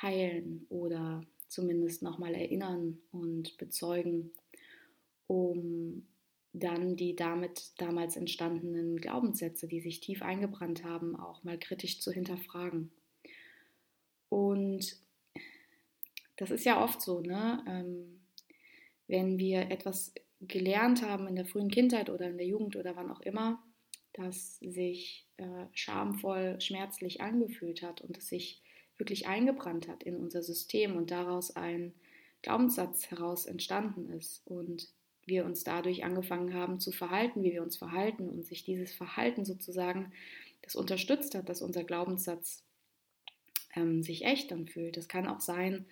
heilen 0.00 0.66
oder 0.68 1.22
zumindest 1.48 2.02
nochmal 2.02 2.34
erinnern 2.34 2.98
und 3.10 3.56
bezeugen, 3.58 4.32
um 5.26 6.06
dann 6.54 6.96
die 6.96 7.16
damit 7.16 7.72
damals 7.78 8.16
entstandenen 8.16 8.96
Glaubenssätze, 8.96 9.66
die 9.66 9.80
sich 9.80 10.00
tief 10.00 10.22
eingebrannt 10.22 10.84
haben, 10.84 11.16
auch 11.16 11.44
mal 11.44 11.58
kritisch 11.58 12.00
zu 12.00 12.12
hinterfragen. 12.12 12.90
Und 14.28 14.96
das 16.36 16.50
ist 16.50 16.64
ja 16.64 16.82
oft 16.82 17.00
so, 17.00 17.20
ne? 17.20 17.64
Ähm, 17.68 18.20
wenn 19.06 19.38
wir 19.38 19.70
etwas 19.70 20.14
gelernt 20.40 21.02
haben 21.02 21.26
in 21.26 21.36
der 21.36 21.46
frühen 21.46 21.70
Kindheit 21.70 22.10
oder 22.10 22.28
in 22.28 22.38
der 22.38 22.46
Jugend 22.46 22.76
oder 22.76 22.96
wann 22.96 23.10
auch 23.10 23.20
immer, 23.20 23.62
das 24.12 24.58
sich 24.58 25.26
äh, 25.38 25.66
schamvoll, 25.72 26.60
schmerzlich 26.60 27.20
angefühlt 27.20 27.82
hat 27.82 28.00
und 28.00 28.18
es 28.18 28.28
sich 28.28 28.62
wirklich 28.98 29.26
eingebrannt 29.26 29.88
hat 29.88 30.02
in 30.02 30.16
unser 30.16 30.42
System 30.42 30.96
und 30.96 31.10
daraus 31.10 31.56
ein 31.56 31.94
Glaubenssatz 32.42 33.10
heraus 33.10 33.46
entstanden 33.46 34.10
ist 34.10 34.46
und 34.46 34.88
wir 35.24 35.44
uns 35.44 35.64
dadurch 35.64 36.04
angefangen 36.04 36.54
haben 36.54 36.80
zu 36.80 36.92
verhalten, 36.92 37.42
wie 37.42 37.52
wir 37.52 37.62
uns 37.62 37.76
verhalten 37.76 38.28
und 38.28 38.44
sich 38.44 38.64
dieses 38.64 38.92
Verhalten 38.92 39.44
sozusagen 39.44 40.12
das 40.62 40.76
unterstützt 40.76 41.34
hat, 41.34 41.48
dass 41.48 41.62
unser 41.62 41.84
Glaubenssatz 41.84 42.64
ähm, 43.74 44.02
sich 44.02 44.24
echt 44.24 44.52
anfühlt. 44.52 44.96
Es 44.96 45.08
kann 45.08 45.28
auch 45.28 45.40
sein, 45.40 45.86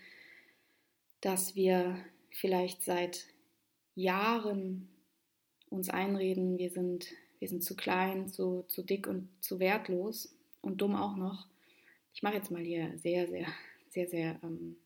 dass 1.21 1.55
wir 1.55 1.97
vielleicht 2.31 2.83
seit 2.83 3.27
Jahren 3.95 4.89
uns 5.69 5.89
einreden, 5.89 6.59
wir 6.59 6.71
sind, 6.71 7.13
wir 7.41 7.49
sind 7.49 7.65
zu 7.65 7.75
klein, 7.75 8.29
zu, 8.29 8.65
zu 8.69 8.83
dick 8.83 9.09
und 9.09 9.29
zu 9.41 9.59
wertlos 9.59 10.33
und 10.61 10.81
dumm 10.81 10.95
auch 10.95 11.17
noch. 11.17 11.49
Ich 12.15 12.23
mache 12.23 12.35
jetzt 12.35 12.51
mal 12.51 12.63
hier 12.63 12.97
sehr, 12.99 13.27
sehr, 13.27 13.47
sehr, 13.89 14.09
sehr 14.09 14.41
ähm, 14.45 14.77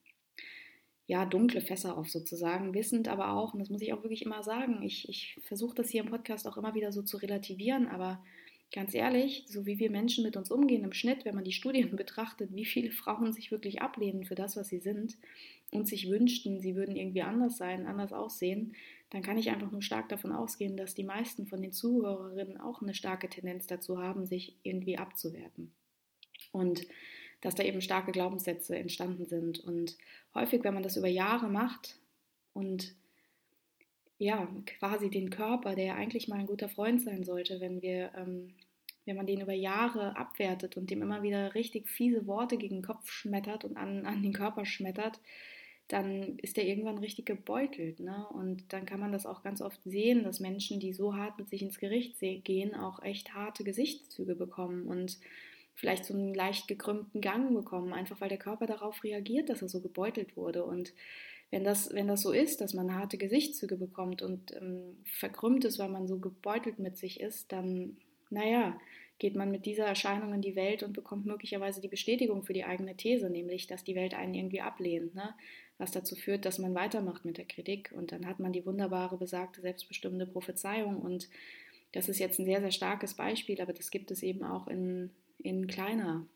ja, 1.06 1.26
dunkle 1.26 1.60
Fässer 1.60 1.98
auf 1.98 2.08
sozusagen, 2.08 2.72
wissend 2.72 3.08
aber 3.08 3.32
auch, 3.32 3.52
und 3.52 3.58
das 3.60 3.70
muss 3.70 3.82
ich 3.82 3.92
auch 3.92 4.02
wirklich 4.02 4.24
immer 4.24 4.42
sagen, 4.42 4.82
ich, 4.82 5.08
ich 5.08 5.38
versuche 5.42 5.74
das 5.74 5.90
hier 5.90 6.02
im 6.02 6.08
Podcast 6.08 6.46
auch 6.46 6.56
immer 6.56 6.74
wieder 6.74 6.92
so 6.92 7.02
zu 7.02 7.18
relativieren, 7.18 7.88
aber 7.88 8.24
ganz 8.74 8.92
ehrlich, 8.92 9.44
so 9.46 9.66
wie 9.66 9.78
wir 9.78 9.88
Menschen 9.88 10.24
mit 10.24 10.36
uns 10.36 10.50
umgehen 10.50 10.82
im 10.82 10.92
Schnitt, 10.92 11.24
wenn 11.24 11.36
man 11.36 11.44
die 11.44 11.52
Studien 11.52 11.94
betrachtet, 11.96 12.54
wie 12.54 12.64
viele 12.64 12.90
Frauen 12.90 13.32
sich 13.32 13.50
wirklich 13.50 13.80
ablehnen 13.80 14.24
für 14.24 14.34
das, 14.34 14.56
was 14.56 14.68
sie 14.68 14.80
sind 14.80 15.16
und 15.70 15.86
sich 15.86 16.10
wünschten, 16.10 16.60
sie 16.60 16.74
würden 16.74 16.96
irgendwie 16.96 17.22
anders 17.22 17.56
sein, 17.56 17.86
anders 17.86 18.12
aussehen, 18.12 18.74
dann 19.10 19.22
kann 19.22 19.38
ich 19.38 19.50
einfach 19.50 19.70
nur 19.70 19.82
stark 19.82 20.08
davon 20.08 20.32
ausgehen, 20.32 20.76
dass 20.76 20.94
die 20.94 21.04
meisten 21.04 21.46
von 21.46 21.62
den 21.62 21.72
Zuhörerinnen 21.72 22.60
auch 22.60 22.82
eine 22.82 22.94
starke 22.94 23.28
Tendenz 23.28 23.68
dazu 23.68 23.98
haben, 23.98 24.26
sich 24.26 24.56
irgendwie 24.64 24.98
abzuwerten. 24.98 25.72
Und 26.50 26.86
dass 27.40 27.54
da 27.54 27.62
eben 27.62 27.80
starke 27.80 28.10
Glaubenssätze 28.10 28.76
entstanden 28.76 29.26
sind. 29.26 29.60
Und 29.60 29.96
häufig, 30.34 30.64
wenn 30.64 30.74
man 30.74 30.82
das 30.82 30.96
über 30.96 31.08
Jahre 31.08 31.48
macht 31.48 31.96
und 32.54 32.94
ja, 34.18 34.48
quasi 34.78 35.10
den 35.10 35.30
Körper, 35.30 35.74
der 35.74 35.96
eigentlich 35.96 36.28
mal 36.28 36.38
ein 36.38 36.46
guter 36.46 36.68
Freund 36.68 37.02
sein 37.02 37.24
sollte, 37.24 37.60
wenn 37.60 37.82
wir, 37.82 38.12
ähm, 38.16 38.54
wenn 39.04 39.16
man 39.16 39.26
den 39.26 39.40
über 39.40 39.52
Jahre 39.52 40.16
abwertet 40.16 40.76
und 40.76 40.90
dem 40.90 41.02
immer 41.02 41.22
wieder 41.22 41.54
richtig 41.54 41.88
fiese 41.88 42.26
Worte 42.26 42.56
gegen 42.56 42.76
den 42.76 42.84
Kopf 42.84 43.10
schmettert 43.10 43.64
und 43.64 43.76
an, 43.76 44.06
an 44.06 44.22
den 44.22 44.32
Körper 44.32 44.64
schmettert, 44.64 45.20
dann 45.88 46.38
ist 46.38 46.56
der 46.56 46.66
irgendwann 46.66 46.98
richtig 46.98 47.26
gebeutelt. 47.26 48.00
Ne? 48.00 48.26
Und 48.30 48.72
dann 48.72 48.86
kann 48.86 49.00
man 49.00 49.12
das 49.12 49.26
auch 49.26 49.42
ganz 49.42 49.60
oft 49.60 49.80
sehen, 49.84 50.24
dass 50.24 50.40
Menschen, 50.40 50.80
die 50.80 50.94
so 50.94 51.14
hart 51.14 51.38
mit 51.38 51.50
sich 51.50 51.60
ins 51.62 51.78
Gericht 51.78 52.18
gehen, 52.20 52.74
auch 52.74 53.02
echt 53.02 53.34
harte 53.34 53.64
Gesichtszüge 53.64 54.34
bekommen 54.34 54.86
und 54.86 55.18
vielleicht 55.74 56.04
so 56.04 56.14
einen 56.14 56.32
leicht 56.32 56.68
gekrümmten 56.68 57.20
Gang 57.20 57.52
bekommen, 57.52 57.92
einfach 57.92 58.20
weil 58.20 58.28
der 58.28 58.38
Körper 58.38 58.66
darauf 58.66 59.02
reagiert, 59.04 59.50
dass 59.50 59.60
er 59.60 59.68
so 59.68 59.80
gebeutelt 59.80 60.36
wurde. 60.36 60.64
Und 60.64 60.94
wenn 61.54 61.62
das, 61.62 61.94
wenn 61.94 62.08
das 62.08 62.22
so 62.22 62.32
ist, 62.32 62.60
dass 62.60 62.74
man 62.74 62.96
harte 62.96 63.16
Gesichtszüge 63.16 63.76
bekommt 63.76 64.22
und 64.22 64.52
ähm, 64.56 64.96
verkrümmt 65.04 65.64
ist, 65.64 65.78
weil 65.78 65.88
man 65.88 66.08
so 66.08 66.18
gebeutelt 66.18 66.80
mit 66.80 66.96
sich 66.96 67.20
ist, 67.20 67.52
dann, 67.52 67.96
naja, 68.28 68.76
geht 69.20 69.36
man 69.36 69.52
mit 69.52 69.64
dieser 69.64 69.86
Erscheinung 69.86 70.34
in 70.34 70.42
die 70.42 70.56
Welt 70.56 70.82
und 70.82 70.92
bekommt 70.92 71.26
möglicherweise 71.26 71.80
die 71.80 71.88
Bestätigung 71.88 72.42
für 72.42 72.52
die 72.52 72.64
eigene 72.64 72.96
These, 72.96 73.30
nämlich, 73.30 73.68
dass 73.68 73.84
die 73.84 73.94
Welt 73.94 74.14
einen 74.14 74.34
irgendwie 74.34 74.62
ablehnt, 74.62 75.14
ne? 75.14 75.32
was 75.78 75.92
dazu 75.92 76.16
führt, 76.16 76.44
dass 76.44 76.58
man 76.58 76.74
weitermacht 76.74 77.24
mit 77.24 77.38
der 77.38 77.44
Kritik. 77.44 77.92
Und 77.96 78.10
dann 78.10 78.26
hat 78.26 78.40
man 78.40 78.52
die 78.52 78.66
wunderbare, 78.66 79.16
besagte, 79.16 79.60
selbstbestimmende 79.60 80.26
Prophezeiung. 80.26 80.98
Und 80.98 81.28
das 81.92 82.08
ist 82.08 82.18
jetzt 82.18 82.40
ein 82.40 82.46
sehr, 82.46 82.60
sehr 82.60 82.72
starkes 82.72 83.14
Beispiel, 83.14 83.60
aber 83.60 83.72
das 83.72 83.92
gibt 83.92 84.10
es 84.10 84.24
eben 84.24 84.42
auch 84.42 84.66
in 84.66 85.10
in 85.44 85.66
kleiner. 85.66 86.26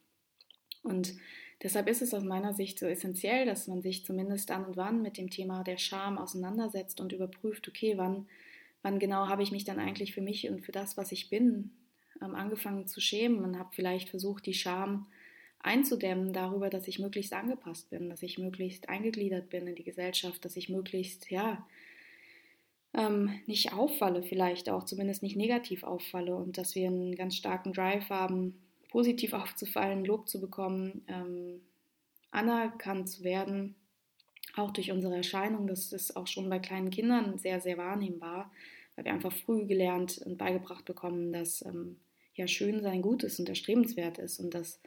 Und 0.83 1.15
deshalb 1.63 1.89
ist 1.89 2.03
es 2.03 2.15
aus 2.15 2.25
meiner 2.25 2.55
Sicht 2.55 2.79
so 2.79 2.87
essentiell, 2.87 3.47
dass 3.47 3.67
man 3.67 3.83
sich 3.83 4.05
zumindest 4.05 4.51
dann 4.51 4.65
und 4.65 4.77
wann 4.77 5.03
mit 5.03 5.19
dem 5.19 5.31
Thema 5.31 5.65
der 5.65 5.79
Scham 5.79 6.19
auseinandersetzt 6.19 7.01
und 7.01 7.13
überprüft, 7.13 7.69
okay, 7.69 7.95
wann, 7.97 8.29
wann 8.83 8.99
genau 8.99 9.29
habe 9.29 9.43
ich 9.43 9.51
mich 9.51 9.65
dann 9.65 9.79
eigentlich 9.79 10.15
für 10.15 10.21
mich 10.21 10.49
und 10.49 10.65
für 10.65 10.73
das, 10.73 10.97
was 10.97 11.13
ich 11.13 11.31
bin, 11.31 11.71
ähm, 12.23 12.35
angefangen 12.35 12.87
zu 12.87 13.01
schämen 13.01 13.45
und 13.45 13.59
habe 13.59 13.71
vielleicht 13.73 14.09
versucht, 14.09 14.47
die 14.47 14.55
Scham 14.55 15.07
einzudämmen 15.61 16.33
darüber, 16.33 16.71
dass 16.71 16.87
ich 16.89 16.99
möglichst 16.99 17.33
angepasst 17.33 17.91
bin, 17.91 18.09
dass 18.09 18.23
ich 18.23 18.39
möglichst 18.39 18.89
eingegliedert 18.89 19.51
bin 19.51 19.67
in 19.67 19.75
die 19.75 19.85
Gesellschaft, 19.85 20.45
dass 20.45 20.57
ich 20.57 20.69
möglichst, 20.69 21.31
ja, 21.31 21.67
ähm, 22.95 23.41
nicht 23.47 23.73
auffalle, 23.73 24.23
vielleicht 24.23 24.71
auch 24.71 24.85
zumindest 24.85 25.23
nicht 25.23 25.37
negativ 25.37 25.83
auffalle 25.83 26.35
und 26.37 26.57
dass 26.57 26.75
wir 26.75 26.87
einen 26.87 27.15
ganz 27.17 27.37
starken 27.37 27.73
Drive 27.73 28.09
haben, 28.09 28.55
positiv 28.89 29.33
aufzufallen, 29.33 30.05
Lob 30.05 30.29
zu 30.29 30.41
bekommen, 30.41 31.05
ähm, 31.09 31.61
anerkannt 32.31 33.09
zu 33.09 33.25
werden, 33.25 33.75
auch 34.57 34.71
durch 34.71 34.91
unsere 34.91 35.17
Erscheinung. 35.17 35.67
Das 35.67 35.93
ist 35.93 36.17
auch 36.17 36.27
schon 36.27 36.49
bei 36.49 36.59
kleinen 36.59 36.91
Kindern 36.91 37.39
sehr, 37.39 37.61
sehr 37.61 37.79
wahrnehmbar, 37.79 38.51
weil 38.97 39.05
wir 39.05 39.13
einfach 39.13 39.33
früh 39.33 39.67
gelernt 39.67 40.19
und 40.19 40.39
beigebracht 40.39 40.85
bekommen, 40.85 41.33
dass 41.33 41.63
ähm, 41.63 41.97
ja 42.35 42.47
schön 42.47 42.83
sein 42.83 43.03
gut 43.03 43.23
ist 43.23 43.39
und 43.39 43.49
erstrebenswert 43.49 44.19
ist 44.19 44.41
und 44.41 44.55
dass, 44.55 44.81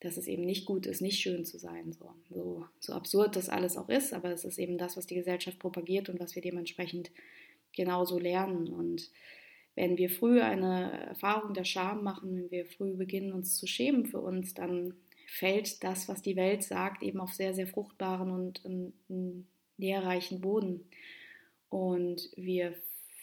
dass 0.00 0.16
es 0.16 0.26
eben 0.26 0.44
nicht 0.44 0.66
gut 0.66 0.86
ist, 0.86 1.00
nicht 1.00 1.20
schön 1.20 1.44
zu 1.44 1.58
sein. 1.58 1.92
So, 1.92 2.14
so, 2.30 2.66
so 2.80 2.92
absurd 2.92 3.36
das 3.36 3.48
alles 3.48 3.76
auch 3.76 3.88
ist, 3.88 4.12
aber 4.12 4.30
es 4.30 4.44
ist 4.44 4.58
eben 4.58 4.78
das, 4.78 4.96
was 4.96 5.06
die 5.06 5.16
Gesellschaft 5.16 5.58
propagiert 5.58 6.08
und 6.08 6.20
was 6.20 6.34
wir 6.34 6.42
dementsprechend 6.42 7.10
genauso 7.74 8.18
lernen. 8.18 8.68
Und 8.68 9.10
wenn 9.74 9.96
wir 9.96 10.10
früh 10.10 10.40
eine 10.40 11.06
Erfahrung 11.08 11.54
der 11.54 11.64
Scham 11.64 12.02
machen, 12.04 12.36
wenn 12.36 12.50
wir 12.50 12.66
früh 12.66 12.94
beginnen, 12.94 13.32
uns 13.32 13.56
zu 13.56 13.66
schämen 13.66 14.06
für 14.06 14.20
uns, 14.20 14.54
dann 14.54 14.94
fällt 15.26 15.82
das, 15.82 16.08
was 16.08 16.20
die 16.20 16.36
Welt 16.36 16.62
sagt, 16.62 17.02
eben 17.02 17.20
auf 17.20 17.32
sehr, 17.32 17.54
sehr 17.54 17.66
fruchtbaren 17.66 18.30
und 18.30 18.60
nährreichen 19.78 20.40
Boden. 20.40 20.84
Und 21.70 22.30
wir 22.36 22.74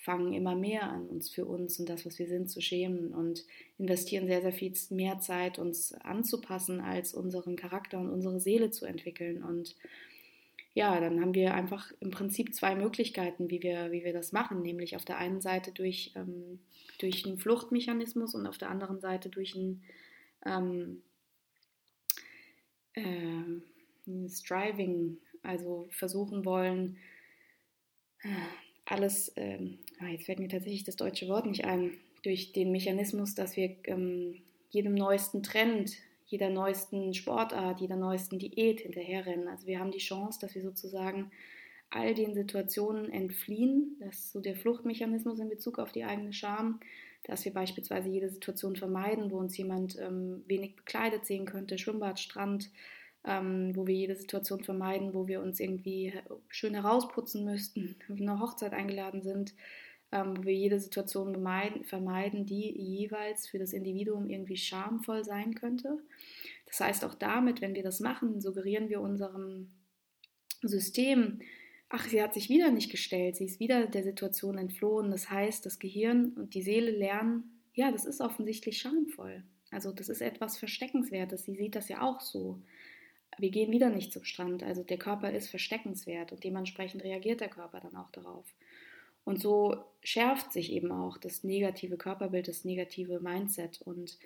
fangen 0.01 0.33
immer 0.33 0.55
mehr 0.55 0.89
an, 0.89 1.07
uns 1.07 1.29
für 1.29 1.45
uns 1.45 1.79
und 1.79 1.87
das, 1.87 2.05
was 2.05 2.17
wir 2.17 2.27
sind, 2.27 2.49
zu 2.49 2.61
schämen 2.61 3.13
und 3.13 3.45
investieren 3.77 4.27
sehr, 4.27 4.41
sehr 4.41 4.53
viel 4.53 4.73
mehr 4.89 5.19
Zeit, 5.19 5.59
uns 5.59 5.93
anzupassen, 5.93 6.79
als 6.79 7.13
unseren 7.13 7.55
Charakter 7.55 7.99
und 7.99 8.09
unsere 8.09 8.39
Seele 8.39 8.71
zu 8.71 8.85
entwickeln. 8.85 9.43
Und 9.43 9.75
ja, 10.79 10.97
dann 11.01 11.19
haben 11.19 11.33
wir 11.33 11.53
einfach 11.55 11.91
im 11.99 12.09
Prinzip 12.09 12.55
zwei 12.55 12.73
Möglichkeiten, 12.73 13.49
wie 13.49 13.61
wir, 13.61 13.91
wie 13.91 14.05
wir 14.05 14.13
das 14.13 14.31
machen, 14.31 14.61
nämlich 14.61 14.95
auf 14.95 15.03
der 15.03 15.17
einen 15.17 15.41
Seite 15.41 15.73
durch, 15.73 16.13
ähm, 16.15 16.61
durch 16.99 17.25
einen 17.25 17.37
Fluchtmechanismus 17.37 18.33
und 18.33 18.47
auf 18.47 18.57
der 18.57 18.69
anderen 18.69 19.01
Seite 19.01 19.27
durch 19.27 19.55
ein 19.55 19.83
ähm, 20.45 21.01
äh, 22.93 24.29
Striving, 24.29 25.17
also 25.43 25.89
versuchen 25.91 26.45
wollen, 26.45 26.95
äh, 28.23 28.29
alles, 28.85 29.33
ähm, 29.35 29.79
ah, 29.99 30.07
jetzt 30.07 30.27
fällt 30.27 30.39
mir 30.39 30.47
tatsächlich 30.47 30.85
das 30.85 30.95
deutsche 30.95 31.27
Wort 31.27 31.45
nicht 31.45 31.65
ein, 31.65 31.91
durch 32.23 32.53
den 32.53 32.71
Mechanismus, 32.71 33.35
dass 33.35 33.57
wir 33.57 33.75
ähm, 33.83 34.41
jedem 34.69 34.93
neuesten 34.93 35.43
Trend 35.43 35.91
jeder 36.29 36.49
neuesten 36.49 37.13
Sportart, 37.15 37.81
jeder 37.81 37.95
neuesten 37.95 38.37
Diät 38.37 38.81
hinterherrennen. 38.81 39.47
Also 39.47 39.65
wir 39.65 39.79
haben 39.79 39.91
die 39.91 39.97
Chance, 39.97 40.39
dass 40.39 40.53
wir 40.53 40.61
sozusagen 40.61 41.31
all 41.89 42.13
den 42.13 42.35
Situationen 42.35 43.11
entfliehen. 43.11 43.97
Das 43.99 44.15
ist 44.19 44.31
so 44.31 44.39
der 44.39 44.55
Fluchtmechanismus 44.55 45.39
in 45.39 45.49
Bezug 45.49 45.79
auf 45.79 45.91
die 45.91 46.03
eigene 46.03 46.31
Scham, 46.31 46.79
dass 47.23 47.45
wir 47.45 47.53
beispielsweise 47.53 48.09
jede 48.09 48.29
Situation 48.29 48.75
vermeiden, 48.75 49.31
wo 49.31 49.37
uns 49.37 49.57
jemand 49.57 49.97
ähm, 49.99 50.43
wenig 50.47 50.75
bekleidet 50.75 51.25
sehen 51.25 51.45
könnte, 51.47 51.79
Schwimmbad, 51.79 52.19
Strand, 52.19 52.69
ähm, 53.25 53.75
wo 53.75 53.87
wir 53.87 53.95
jede 53.95 54.15
Situation 54.15 54.63
vermeiden, 54.63 55.15
wo 55.15 55.27
wir 55.27 55.41
uns 55.41 55.59
irgendwie 55.59 56.13
schön 56.47 56.75
herausputzen 56.75 57.43
müssten, 57.43 57.95
wenn 58.07 58.19
wir 58.19 58.29
eine 58.29 58.39
Hochzeit 58.39 58.73
eingeladen 58.73 59.23
sind, 59.23 59.55
ähm, 60.11 60.37
wo 60.37 60.43
wir 60.43 60.53
jede 60.53 60.79
Situation 60.79 61.33
vermeiden, 61.83 62.45
die 62.45 62.71
jeweils 62.77 63.47
für 63.47 63.59
das 63.59 63.73
Individuum 63.73 64.29
irgendwie 64.29 64.57
schamvoll 64.57 65.23
sein 65.23 65.55
könnte. 65.55 65.97
Das 66.65 66.79
heißt, 66.79 67.05
auch 67.05 67.15
damit, 67.15 67.61
wenn 67.61 67.75
wir 67.75 67.83
das 67.83 67.99
machen, 67.99 68.41
suggerieren 68.41 68.89
wir 68.89 69.01
unserem 69.01 69.71
System, 70.61 71.39
ach, 71.89 72.07
sie 72.07 72.21
hat 72.21 72.33
sich 72.33 72.49
wieder 72.49 72.71
nicht 72.71 72.91
gestellt, 72.91 73.35
sie 73.35 73.45
ist 73.45 73.59
wieder 73.59 73.87
der 73.87 74.03
Situation 74.03 74.57
entflohen. 74.57 75.11
Das 75.11 75.29
heißt, 75.29 75.65
das 75.65 75.79
Gehirn 75.79 76.33
und 76.33 76.53
die 76.53 76.61
Seele 76.61 76.91
lernen, 76.91 77.61
ja, 77.73 77.91
das 77.91 78.05
ist 78.05 78.21
offensichtlich 78.21 78.79
schamvoll. 78.79 79.43
Also 79.71 79.91
das 79.91 80.09
ist 80.09 80.21
etwas 80.21 80.57
Versteckenswertes. 80.57 81.43
Sie 81.43 81.55
sieht 81.55 81.75
das 81.75 81.89
ja 81.89 82.01
auch 82.01 82.21
so. 82.21 82.61
Wir 83.37 83.51
gehen 83.51 83.71
wieder 83.71 83.89
nicht 83.89 84.11
zum 84.11 84.23
Strand. 84.23 84.63
Also 84.63 84.83
der 84.83 84.97
Körper 84.97 85.31
ist 85.31 85.49
versteckenswert 85.49 86.31
und 86.31 86.43
dementsprechend 86.43 87.03
reagiert 87.03 87.41
der 87.41 87.49
Körper 87.49 87.79
dann 87.79 87.95
auch 87.95 88.11
darauf. 88.11 88.45
Und 89.29 89.39
so 89.39 89.77
schärft 90.01 90.51
sich 90.51 90.71
eben 90.71 90.91
auch 90.91 91.19
das 91.19 91.43
negative 91.43 91.97
Körperbild, 91.97 92.47
das 92.47 92.65
negative 92.65 93.19
Mindset. 93.19 93.79
Und 93.79 94.17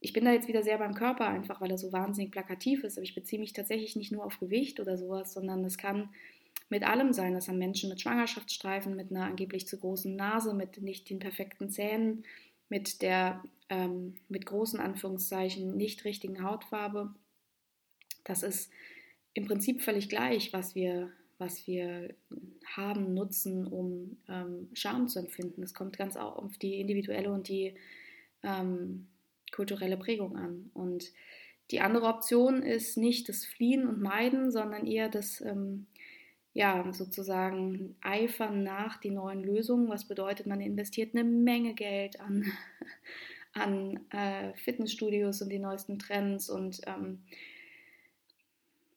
ich 0.00 0.14
bin 0.14 0.24
da 0.24 0.32
jetzt 0.32 0.48
wieder 0.48 0.62
sehr 0.62 0.78
beim 0.78 0.94
Körper, 0.94 1.28
einfach 1.28 1.60
weil 1.60 1.70
er 1.70 1.76
so 1.76 1.92
wahnsinnig 1.92 2.30
plakativ 2.30 2.82
ist. 2.82 2.96
Aber 2.96 3.04
ich 3.04 3.14
beziehe 3.14 3.38
mich 3.38 3.52
tatsächlich 3.52 3.94
nicht 3.94 4.10
nur 4.10 4.24
auf 4.24 4.40
Gewicht 4.40 4.80
oder 4.80 4.96
sowas, 4.96 5.34
sondern 5.34 5.62
es 5.66 5.76
kann 5.76 6.08
mit 6.70 6.82
allem 6.82 7.12
sein. 7.12 7.34
Das 7.34 7.46
haben 7.46 7.58
Menschen 7.58 7.90
mit 7.90 8.00
Schwangerschaftsstreifen, 8.00 8.96
mit 8.96 9.10
einer 9.10 9.26
angeblich 9.26 9.68
zu 9.68 9.78
großen 9.78 10.16
Nase, 10.16 10.54
mit 10.54 10.80
nicht 10.80 11.10
den 11.10 11.18
perfekten 11.18 11.68
Zähnen, 11.68 12.24
mit 12.70 13.02
der 13.02 13.44
ähm, 13.68 14.14
mit 14.30 14.46
großen 14.46 14.80
Anführungszeichen 14.80 15.76
nicht 15.76 16.06
richtigen 16.06 16.42
Hautfarbe. 16.42 17.14
Das 18.24 18.42
ist 18.42 18.70
im 19.34 19.44
Prinzip 19.44 19.82
völlig 19.82 20.08
gleich, 20.08 20.54
was 20.54 20.74
wir, 20.74 21.12
was 21.42 21.66
wir 21.66 22.14
haben, 22.64 23.14
nutzen, 23.14 23.66
um 23.66 24.16
ähm, 24.28 24.68
Scham 24.74 25.08
zu 25.08 25.18
empfinden. 25.18 25.62
Es 25.62 25.74
kommt 25.74 25.98
ganz 25.98 26.16
auch 26.16 26.36
auf 26.36 26.56
die 26.58 26.80
individuelle 26.80 27.32
und 27.32 27.48
die 27.48 27.74
ähm, 28.44 29.08
kulturelle 29.52 29.96
Prägung 29.96 30.36
an. 30.36 30.70
Und 30.72 31.12
die 31.72 31.80
andere 31.80 32.06
Option 32.06 32.62
ist 32.62 32.96
nicht 32.96 33.28
das 33.28 33.44
Fliehen 33.44 33.88
und 33.88 34.00
Meiden, 34.00 34.52
sondern 34.52 34.86
eher 34.86 35.08
das 35.08 35.40
ähm, 35.40 35.86
ja, 36.54 36.92
sozusagen 36.92 37.96
eifern 38.02 38.62
nach 38.62 38.98
die 38.98 39.10
neuen 39.10 39.42
Lösungen, 39.42 39.88
was 39.88 40.06
bedeutet, 40.06 40.46
man 40.46 40.60
investiert 40.60 41.14
eine 41.14 41.24
Menge 41.24 41.74
Geld 41.74 42.20
an, 42.20 42.44
an 43.52 44.00
äh, 44.10 44.54
Fitnessstudios 44.54 45.42
und 45.42 45.48
die 45.48 45.58
neuesten 45.58 45.98
Trends 45.98 46.48
und 46.50 46.80
ähm, 46.86 47.22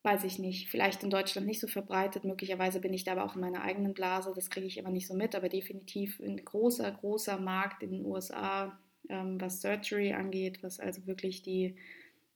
weiß 0.06 0.24
ich 0.24 0.38
nicht, 0.38 0.70
vielleicht 0.70 1.04
in 1.04 1.10
Deutschland 1.10 1.48
nicht 1.48 1.60
so 1.60 1.68
verbreitet, 1.68 2.24
möglicherweise 2.24 2.80
bin 2.80 2.94
ich 2.94 3.04
da 3.04 3.14
aber 3.14 3.26
auch 3.26 3.36
in 3.36 3.42
meiner 3.42 3.64
eigenen 3.64 3.96
Blase, 3.96 4.32
das 4.36 4.52
kriege 4.52 4.68
ich 4.68 4.78
immer 4.78 4.92
nicht 4.92 5.08
so 5.08 5.16
mit, 5.16 5.34
aber 5.34 5.50
definitiv 5.50 6.20
ein 6.20 6.38
großer, 6.38 6.92
großer 6.92 7.40
Markt 7.40 7.82
in 7.82 7.92
den 7.92 8.06
USA, 8.06 8.78
ähm, 9.10 9.42
was 9.42 9.62
Surgery 9.62 10.14
angeht, 10.14 10.62
was 10.62 10.80
also 10.80 11.08
wirklich 11.08 11.42
die 11.42 11.76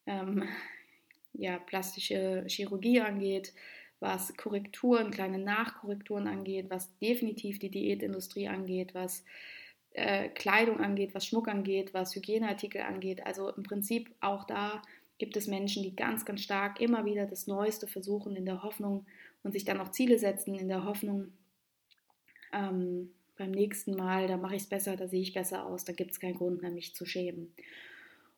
ähm, 0.08 0.44
ja, 1.34 1.60
plastische 1.60 2.44
Chirurgie 2.48 3.02
angeht, 3.02 3.54
was 4.00 4.36
Korrekturen, 4.36 5.12
kleine 5.12 5.38
Nachkorrekturen 5.38 6.28
angeht, 6.28 6.70
was 6.70 6.98
definitiv 6.98 7.60
die 7.60 7.70
Diätindustrie 7.70 8.48
angeht, 8.48 8.96
was 8.96 9.24
äh, 9.92 10.30
Kleidung 10.30 10.80
angeht, 10.80 11.14
was 11.14 11.28
Schmuck 11.28 11.48
angeht, 11.48 11.94
was 11.94 12.16
Hygieneartikel 12.16 12.82
angeht. 12.82 13.26
Also 13.26 13.50
im 13.50 13.64
Prinzip 13.64 14.10
auch 14.22 14.46
da 14.46 14.82
gibt 15.20 15.38
es 15.38 15.48
Menschen, 15.48 15.84
die 15.84 15.96
ganz, 15.96 16.26
ganz 16.26 16.42
stark 16.42 16.82
immer 16.82 17.06
wieder 17.06 17.28
das 17.28 17.46
Neueste 17.46 17.86
versuchen 17.86 18.36
in 18.36 18.46
der 18.46 18.64
Hoffnung 18.64 19.06
und 19.44 19.52
sich 19.52 19.66
dann 19.66 19.80
auch 19.80 19.92
Ziele 19.92 20.18
setzen 20.18 20.56
in 20.56 20.68
der 20.68 20.86
Hoffnung, 20.86 21.34
ähm, 22.52 23.12
beim 23.38 23.52
nächsten 23.52 23.96
Mal, 23.96 24.28
da 24.28 24.38
mache 24.38 24.56
ich 24.56 24.64
es 24.64 24.70
besser, 24.70 24.98
da 24.98 25.08
sehe 25.08 25.22
ich 25.22 25.34
besser 25.34 25.66
aus, 25.66 25.86
da 25.86 25.94
gibt 25.94 26.12
es 26.12 26.20
keinen 26.20 26.36
Grund 26.36 26.62
mehr, 26.62 26.72
mich 26.72 26.94
zu 26.94 27.06
schämen. 27.06 27.54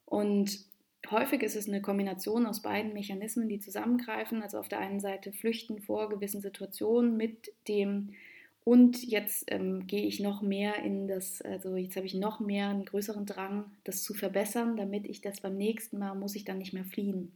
Und 0.06 0.66
häufig 1.10 1.42
ist 1.42 1.56
es 1.56 1.68
eine 1.68 1.82
Kombination 1.82 2.46
aus 2.46 2.62
beiden 2.62 2.94
Mechanismen, 2.94 3.50
die 3.50 3.60
zusammengreifen. 3.60 4.44
Also 4.44 4.60
auf 4.60 4.70
der 4.70 4.80
einen 4.80 5.00
Seite 5.00 5.32
flüchten 5.32 5.82
vor 5.82 6.10
gewissen 6.10 6.42
Situationen 6.42 7.18
mit 7.18 7.52
dem 7.68 8.14
und 8.64 9.04
jetzt 9.04 9.46
ähm, 9.48 9.88
gehe 9.88 10.06
ich 10.06 10.20
noch 10.20 10.42
mehr 10.42 10.84
in 10.84 11.08
das, 11.08 11.42
also 11.42 11.76
jetzt 11.76 11.96
habe 11.96 12.06
ich 12.06 12.14
noch 12.14 12.40
mehr 12.40 12.70
einen 12.70 12.86
größeren 12.86 13.26
Drang, 13.26 13.72
das 13.84 14.04
zu 14.04 14.14
verbessern, 14.14 14.78
damit 14.78 15.08
ich 15.08 15.22
das 15.22 15.42
beim 15.42 15.58
nächsten 15.58 15.98
Mal 15.98 16.14
muss 16.14 16.36
ich 16.36 16.46
dann 16.46 16.60
nicht 16.60 16.74
mehr 16.74 16.86
fliehen. 16.86 17.32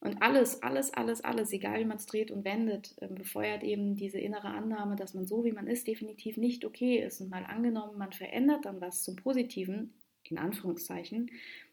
Und 0.00 0.22
alles, 0.22 0.62
alles, 0.62 0.92
alles, 0.92 1.22
alles, 1.22 1.52
egal 1.52 1.80
wie 1.80 1.84
man 1.84 1.96
es 1.96 2.06
dreht 2.06 2.30
und 2.30 2.44
wendet, 2.44 2.94
ähm, 3.00 3.14
befeuert 3.14 3.62
eben 3.62 3.96
diese 3.96 4.18
innere 4.18 4.48
Annahme, 4.48 4.96
dass 4.96 5.14
man 5.14 5.26
so 5.26 5.44
wie 5.44 5.52
man 5.52 5.66
ist 5.68 5.86
definitiv 5.86 6.36
nicht 6.36 6.64
okay 6.64 6.98
ist. 6.98 7.20
Und 7.20 7.30
mal 7.30 7.44
angenommen, 7.44 7.96
man 7.96 8.12
verändert 8.12 8.64
dann 8.64 8.80
was 8.80 9.02
zum 9.02 9.16
Positiven, 9.16 9.94
in 10.28 10.38
Anführungszeichen, 10.38 11.30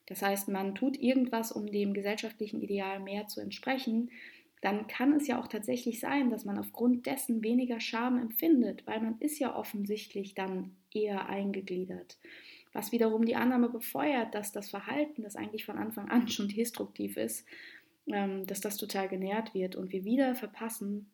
das 0.08 0.22
heißt, 0.22 0.50
man 0.50 0.76
tut 0.76 1.00
irgendwas, 1.00 1.52
um 1.52 1.68
dem 1.68 1.94
gesellschaftlichen 1.94 2.62
Ideal 2.62 3.00
mehr 3.00 3.28
zu 3.28 3.40
entsprechen, 3.40 4.12
dann 4.64 4.88
kann 4.88 5.12
es 5.12 5.28
ja 5.28 5.42
auch 5.42 5.48
tatsächlich 5.48 6.00
sein, 6.00 6.30
dass 6.30 6.46
man 6.46 6.58
aufgrund 6.58 7.06
dessen 7.06 7.44
weniger 7.44 7.82
Scham 7.82 8.18
empfindet, 8.18 8.88
weil 8.88 9.02
man 9.02 9.20
ist 9.20 9.38
ja 9.38 9.54
offensichtlich 9.54 10.36
dann 10.36 10.78
eher 10.90 11.28
eingegliedert. 11.28 12.18
Was 12.72 12.94
wiederum 12.94 13.26
die 13.26 13.36
Annahme 13.36 13.68
befeuert, 13.68 14.34
dass 14.34 14.54
das 14.54 14.70
Verhalten, 14.70 15.24
das 15.24 15.36
eigentlich 15.36 15.66
von 15.66 15.78
Anfang 15.78 16.10
an 16.10 16.28
schon 16.30 16.48
destruktiv 16.48 17.18
ist, 17.18 17.46
ähm, 18.08 18.48
dass 18.48 18.62
das 18.62 18.78
total 18.78 19.10
genährt 19.10 19.54
wird 19.54 19.76
und 19.76 19.92
wir 19.92 20.06
wieder 20.06 20.34
verpassen, 20.34 21.12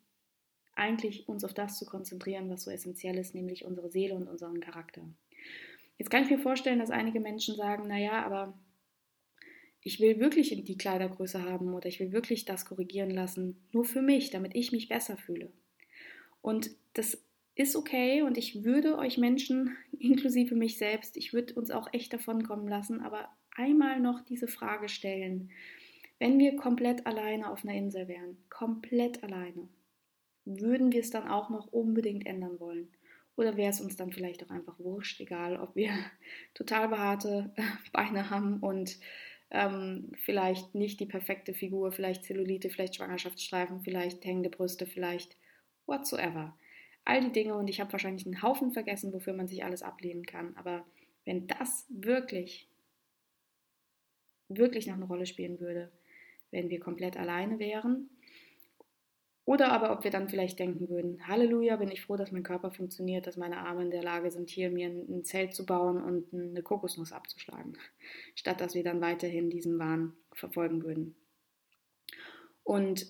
eigentlich 0.76 1.28
uns 1.28 1.42
auf 1.42 1.52
das 1.52 1.76
zu 1.76 1.86
konzentrieren, 1.86 2.48
was 2.50 2.62
so 2.62 2.70
essentiell 2.70 3.18
ist, 3.18 3.34
nämlich 3.34 3.64
unsere 3.64 3.90
Seele 3.90 4.14
und 4.14 4.28
unseren 4.28 4.60
Charakter. 4.60 5.02
Jetzt 5.98 6.10
kann 6.10 6.22
ich 6.22 6.30
mir 6.30 6.38
vorstellen, 6.38 6.78
dass 6.78 6.92
einige 6.92 7.18
Menschen 7.18 7.56
sagen, 7.56 7.88
naja, 7.88 8.24
aber 8.24 8.54
ich 9.82 10.00
will 10.00 10.20
wirklich 10.20 10.50
die 10.64 10.78
Kleidergröße 10.78 11.42
haben 11.42 11.72
oder 11.74 11.86
ich 11.86 12.00
will 12.00 12.12
wirklich 12.12 12.44
das 12.44 12.66
korrigieren 12.66 13.10
lassen, 13.10 13.56
nur 13.72 13.84
für 13.84 14.02
mich, 14.02 14.30
damit 14.30 14.54
ich 14.54 14.72
mich 14.72 14.88
besser 14.88 15.16
fühle. 15.16 15.50
Und 16.42 16.70
das 16.94 17.22
ist 17.54 17.76
okay 17.76 18.22
und 18.22 18.38
ich 18.38 18.64
würde 18.64 18.98
euch 18.98 19.18
Menschen, 19.18 19.76
inklusive 19.98 20.54
mich 20.54 20.78
selbst, 20.78 21.16
ich 21.16 21.32
würde 21.32 21.54
uns 21.54 21.70
auch 21.70 21.92
echt 21.92 22.12
davon 22.12 22.42
kommen 22.42 22.68
lassen, 22.68 23.00
aber 23.00 23.28
einmal 23.54 24.00
noch 24.00 24.20
diese 24.22 24.48
Frage 24.48 24.88
stellen. 24.88 25.50
Wenn 26.18 26.38
wir 26.38 26.56
komplett 26.56 27.06
alleine 27.06 27.50
auf 27.50 27.64
einer 27.64 27.74
Insel 27.74 28.06
wären, 28.06 28.36
komplett 28.50 29.22
alleine, 29.22 29.68
würden 30.44 30.92
wir 30.92 31.00
es 31.00 31.10
dann 31.10 31.28
auch 31.28 31.48
noch 31.48 31.72
unbedingt 31.72 32.26
ändern 32.26 32.60
wollen? 32.60 32.88
Oder 33.36 33.56
wäre 33.56 33.70
es 33.70 33.80
uns 33.80 33.96
dann 33.96 34.12
vielleicht 34.12 34.44
auch 34.44 34.50
einfach 34.50 34.78
wurscht, 34.78 35.20
egal 35.20 35.56
ob 35.56 35.74
wir 35.74 35.90
total 36.54 36.88
behaarte 36.88 37.54
Beine 37.92 38.28
haben 38.28 38.58
und 38.60 38.98
ähm, 39.50 40.12
vielleicht 40.14 40.74
nicht 40.74 41.00
die 41.00 41.06
perfekte 41.06 41.54
Figur, 41.54 41.92
vielleicht 41.92 42.24
Zellulite, 42.24 42.70
vielleicht 42.70 42.96
Schwangerschaftsstreifen, 42.96 43.82
vielleicht 43.82 44.24
hängende 44.24 44.50
Brüste, 44.50 44.86
vielleicht 44.86 45.36
whatsoever. 45.86 46.56
All 47.04 47.20
die 47.20 47.32
Dinge 47.32 47.54
und 47.54 47.68
ich 47.68 47.80
habe 47.80 47.92
wahrscheinlich 47.92 48.26
einen 48.26 48.42
Haufen 48.42 48.72
vergessen, 48.72 49.12
wofür 49.12 49.32
man 49.32 49.48
sich 49.48 49.64
alles 49.64 49.82
ablehnen 49.82 50.24
kann. 50.24 50.56
Aber 50.56 50.86
wenn 51.24 51.46
das 51.46 51.86
wirklich, 51.88 52.68
wirklich 54.48 54.86
noch 54.86 54.94
eine 54.94 55.06
Rolle 55.06 55.26
spielen 55.26 55.58
würde, 55.58 55.90
wenn 56.50 56.70
wir 56.70 56.80
komplett 56.80 57.16
alleine 57.16 57.58
wären, 57.58 58.10
oder 59.50 59.72
aber 59.72 59.90
ob 59.90 60.04
wir 60.04 60.12
dann 60.12 60.28
vielleicht 60.28 60.60
denken 60.60 60.88
würden, 60.88 61.26
Halleluja, 61.26 61.74
bin 61.74 61.90
ich 61.90 62.02
froh, 62.02 62.16
dass 62.16 62.30
mein 62.30 62.44
Körper 62.44 62.70
funktioniert, 62.70 63.26
dass 63.26 63.36
meine 63.36 63.58
Arme 63.58 63.82
in 63.82 63.90
der 63.90 64.04
Lage 64.04 64.30
sind, 64.30 64.48
hier 64.48 64.70
mir 64.70 64.88
ein 64.88 65.24
Zelt 65.24 65.56
zu 65.56 65.66
bauen 65.66 66.00
und 66.00 66.32
eine 66.32 66.62
Kokosnuss 66.62 67.10
abzuschlagen, 67.10 67.76
statt 68.36 68.60
dass 68.60 68.76
wir 68.76 68.84
dann 68.84 69.00
weiterhin 69.00 69.50
diesen 69.50 69.76
Wahn 69.80 70.12
verfolgen 70.32 70.84
würden. 70.84 71.16
Und 72.62 73.06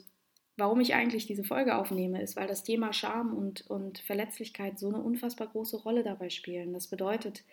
warum 0.56 0.80
ich 0.80 0.94
eigentlich 0.94 1.26
diese 1.26 1.44
Folge 1.44 1.76
aufnehme, 1.76 2.22
ist, 2.22 2.36
weil 2.36 2.46
das 2.46 2.62
Thema 2.62 2.94
Scham 2.94 3.36
und, 3.36 3.66
und 3.68 3.98
Verletzlichkeit 3.98 4.78
so 4.78 4.88
eine 4.88 5.02
unfassbar 5.02 5.48
große 5.48 5.76
Rolle 5.76 6.04
dabei 6.04 6.30
spielen. 6.30 6.72
Das 6.72 6.88
bedeutet, 6.88 7.44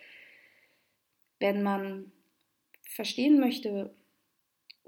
wenn 1.40 1.62
man 1.62 2.10
verstehen 2.88 3.38
möchte, 3.38 3.94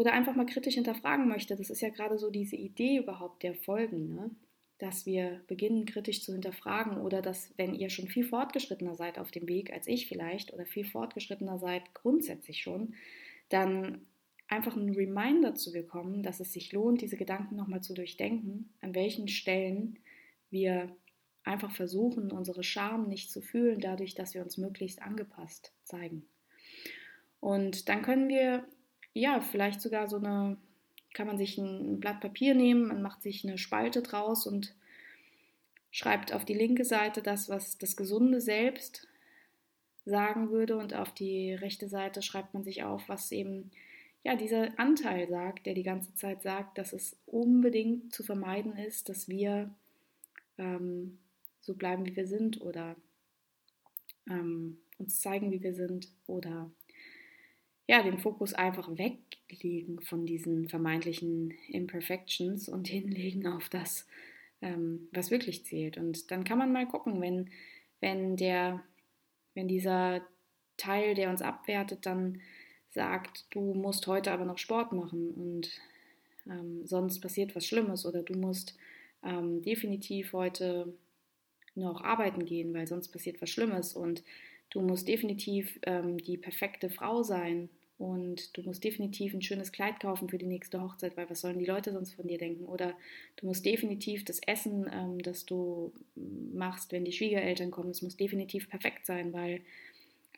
oder 0.00 0.14
einfach 0.14 0.34
mal 0.34 0.46
kritisch 0.46 0.76
hinterfragen 0.76 1.28
möchte, 1.28 1.56
das 1.56 1.68
ist 1.68 1.82
ja 1.82 1.90
gerade 1.90 2.16
so 2.16 2.30
diese 2.30 2.56
Idee 2.56 2.96
überhaupt 2.96 3.42
der 3.42 3.54
Folgen, 3.54 4.14
ne? 4.14 4.30
dass 4.78 5.04
wir 5.04 5.42
beginnen 5.46 5.84
kritisch 5.84 6.22
zu 6.22 6.32
hinterfragen 6.32 6.96
oder 6.96 7.20
dass, 7.20 7.52
wenn 7.58 7.74
ihr 7.74 7.90
schon 7.90 8.08
viel 8.08 8.24
fortgeschrittener 8.24 8.94
seid 8.94 9.18
auf 9.18 9.30
dem 9.30 9.46
Weg 9.46 9.70
als 9.70 9.86
ich 9.86 10.08
vielleicht 10.08 10.54
oder 10.54 10.64
viel 10.64 10.86
fortgeschrittener 10.86 11.58
seid 11.58 11.92
grundsätzlich 11.92 12.62
schon, 12.62 12.94
dann 13.50 14.06
einfach 14.48 14.74
einen 14.74 14.94
Reminder 14.94 15.54
zu 15.54 15.70
bekommen, 15.70 16.22
dass 16.22 16.40
es 16.40 16.54
sich 16.54 16.72
lohnt, 16.72 17.02
diese 17.02 17.18
Gedanken 17.18 17.56
nochmal 17.56 17.82
zu 17.82 17.92
durchdenken, 17.92 18.72
an 18.80 18.94
welchen 18.94 19.28
Stellen 19.28 19.98
wir 20.48 20.96
einfach 21.44 21.72
versuchen, 21.72 22.32
unsere 22.32 22.64
Scham 22.64 23.06
nicht 23.06 23.30
zu 23.30 23.42
fühlen, 23.42 23.80
dadurch, 23.80 24.14
dass 24.14 24.32
wir 24.32 24.42
uns 24.42 24.56
möglichst 24.56 25.02
angepasst 25.02 25.74
zeigen. 25.84 26.24
Und 27.38 27.90
dann 27.90 28.00
können 28.00 28.30
wir 28.30 28.64
ja, 29.14 29.40
vielleicht 29.40 29.80
sogar 29.80 30.08
so 30.08 30.16
eine, 30.16 30.56
kann 31.14 31.26
man 31.26 31.38
sich 31.38 31.58
ein 31.58 32.00
Blatt 32.00 32.20
Papier 32.20 32.54
nehmen, 32.54 32.88
man 32.88 33.02
macht 33.02 33.22
sich 33.22 33.44
eine 33.44 33.58
Spalte 33.58 34.02
draus 34.02 34.46
und 34.46 34.74
schreibt 35.90 36.32
auf 36.32 36.44
die 36.44 36.54
linke 36.54 36.84
Seite 36.84 37.22
das, 37.22 37.48
was 37.48 37.78
das 37.78 37.96
gesunde 37.96 38.40
Selbst 38.40 39.08
sagen 40.04 40.50
würde 40.50 40.76
und 40.76 40.94
auf 40.94 41.12
die 41.12 41.52
rechte 41.52 41.88
Seite 41.88 42.22
schreibt 42.22 42.54
man 42.54 42.64
sich 42.64 42.84
auf, 42.84 43.08
was 43.08 43.32
eben 43.32 43.70
ja 44.22 44.36
dieser 44.36 44.78
Anteil 44.78 45.28
sagt, 45.28 45.66
der 45.66 45.74
die 45.74 45.82
ganze 45.82 46.14
Zeit 46.14 46.42
sagt, 46.42 46.78
dass 46.78 46.92
es 46.92 47.16
unbedingt 47.26 48.14
zu 48.14 48.22
vermeiden 48.22 48.76
ist, 48.76 49.08
dass 49.08 49.28
wir 49.28 49.70
ähm, 50.58 51.18
so 51.60 51.74
bleiben, 51.74 52.06
wie 52.06 52.16
wir 52.16 52.26
sind 52.26 52.60
oder 52.60 52.96
ähm, 54.28 54.78
uns 54.98 55.20
zeigen, 55.20 55.50
wie 55.50 55.62
wir 55.62 55.74
sind 55.74 56.08
oder 56.26 56.70
ja, 57.90 58.04
den 58.04 58.18
Fokus 58.18 58.54
einfach 58.54 58.88
weglegen 58.96 60.00
von 60.00 60.24
diesen 60.24 60.68
vermeintlichen 60.68 61.50
Imperfections 61.66 62.68
und 62.68 62.86
hinlegen 62.86 63.48
auf 63.48 63.68
das, 63.68 64.06
ähm, 64.62 65.08
was 65.10 65.32
wirklich 65.32 65.64
zählt. 65.64 65.98
Und 65.98 66.30
dann 66.30 66.44
kann 66.44 66.56
man 66.56 66.72
mal 66.72 66.86
gucken, 66.86 67.20
wenn, 67.20 67.50
wenn 67.98 68.36
der, 68.36 68.80
wenn 69.54 69.66
dieser 69.66 70.24
Teil, 70.76 71.16
der 71.16 71.30
uns 71.30 71.42
abwertet, 71.42 72.06
dann 72.06 72.40
sagt, 72.90 73.46
du 73.50 73.74
musst 73.74 74.06
heute 74.06 74.30
aber 74.30 74.44
noch 74.44 74.58
Sport 74.58 74.92
machen 74.92 75.32
und 75.32 75.72
ähm, 76.46 76.86
sonst 76.86 77.18
passiert 77.18 77.56
was 77.56 77.66
Schlimmes 77.66 78.06
oder 78.06 78.22
du 78.22 78.38
musst 78.38 78.76
ähm, 79.24 79.62
definitiv 79.62 80.32
heute 80.32 80.94
noch 81.74 82.04
arbeiten 82.04 82.44
gehen, 82.44 82.72
weil 82.72 82.86
sonst 82.86 83.08
passiert 83.08 83.42
was 83.42 83.50
Schlimmes 83.50 83.94
und 83.94 84.22
du 84.70 84.80
musst 84.80 85.08
definitiv 85.08 85.80
ähm, 85.82 86.18
die 86.18 86.36
perfekte 86.36 86.88
Frau 86.88 87.24
sein 87.24 87.68
und 88.00 88.56
du 88.56 88.62
musst 88.62 88.82
definitiv 88.82 89.34
ein 89.34 89.42
schönes 89.42 89.72
Kleid 89.72 90.00
kaufen 90.00 90.30
für 90.30 90.38
die 90.38 90.46
nächste 90.46 90.80
Hochzeit, 90.80 91.18
weil 91.18 91.28
was 91.28 91.42
sollen 91.42 91.58
die 91.58 91.66
Leute 91.66 91.92
sonst 91.92 92.14
von 92.14 92.26
dir 92.26 92.38
denken? 92.38 92.64
Oder 92.64 92.94
du 93.36 93.46
musst 93.46 93.66
definitiv 93.66 94.24
das 94.24 94.40
Essen, 94.46 94.90
ähm, 94.90 95.18
das 95.18 95.44
du 95.44 95.92
machst, 96.14 96.92
wenn 96.92 97.04
die 97.04 97.12
Schwiegereltern 97.12 97.70
kommen, 97.70 97.90
es 97.90 98.00
muss 98.00 98.16
definitiv 98.16 98.70
perfekt 98.70 99.04
sein, 99.04 99.34
weil 99.34 99.60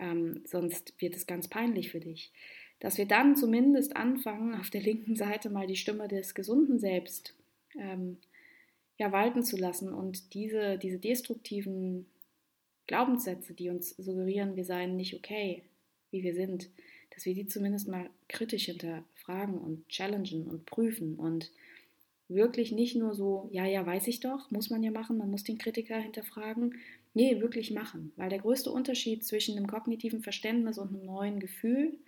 ähm, 0.01 0.43
sonst 0.45 1.01
wird 1.01 1.15
es 1.15 1.29
ganz 1.29 1.47
peinlich 1.47 1.93
für 1.93 2.01
dich. 2.01 2.33
Dass 2.81 2.99
wir 2.99 3.07
dann 3.07 3.37
zumindest 3.37 3.95
anfangen, 3.97 4.57
auf 4.57 4.71
der 4.71 4.83
linken 4.83 5.15
Seite 5.15 5.49
mal 5.49 5.69
die 5.69 5.77
Stimme 5.77 6.09
des 6.09 6.35
gesunden 6.35 6.81
Selbst 6.81 7.37
ähm, 7.79 8.17
ja, 8.99 9.13
walten 9.13 9.45
zu 9.45 9.57
lassen 9.57 9.95
und 9.95 10.35
diese, 10.35 10.79
diese 10.79 10.99
destruktiven 10.99 12.07
Glaubenssätze, 12.89 13.55
die 13.55 13.69
uns 13.69 13.91
suggerieren, 13.91 14.57
wir 14.57 14.65
seien 14.65 14.97
nicht 14.97 15.15
okay, 15.15 15.63
wie 16.11 16.25
wir 16.25 16.35
sind, 16.35 16.69
dass 17.15 17.27
wir 17.27 17.35
die 17.35 17.47
zumindest 17.47 17.89
mal 17.89 18.09
kritisch 18.29 18.67
hinterfragen 18.67 19.59
und 19.59 19.89
challengen 19.89 20.47
und 20.47 20.67
prüfen 20.67 21.17
und 21.17 21.51
wirklich 22.29 22.73
nicht 22.73 22.97
nur 22.97 23.15
so, 23.15 23.49
ja, 23.53 23.67
ja, 23.67 23.85
weiß 23.85 24.07
ich 24.09 24.21
doch, 24.21 24.51
muss 24.51 24.71
man 24.71 24.83
ja 24.83 24.91
machen, 24.91 25.19
man 25.19 25.31
muss 25.31 25.45
den 25.45 25.59
Kritiker 25.59 25.99
hinterfragen. 25.99 26.77
Nee, 27.15 27.41
wirklich 27.41 27.71
machen. 27.71 28.13
Weil 28.17 28.31
der 28.31 28.39
größte 28.39 28.71
Unterschied 28.71 29.25
zwischen 29.25 29.57
einem 29.57 29.67
kognitiven 29.67 30.23
Verständnis 30.23 30.79
und 30.79 30.95
einem 30.95 31.05
neuen 31.05 31.41
Gefühl 31.41 31.99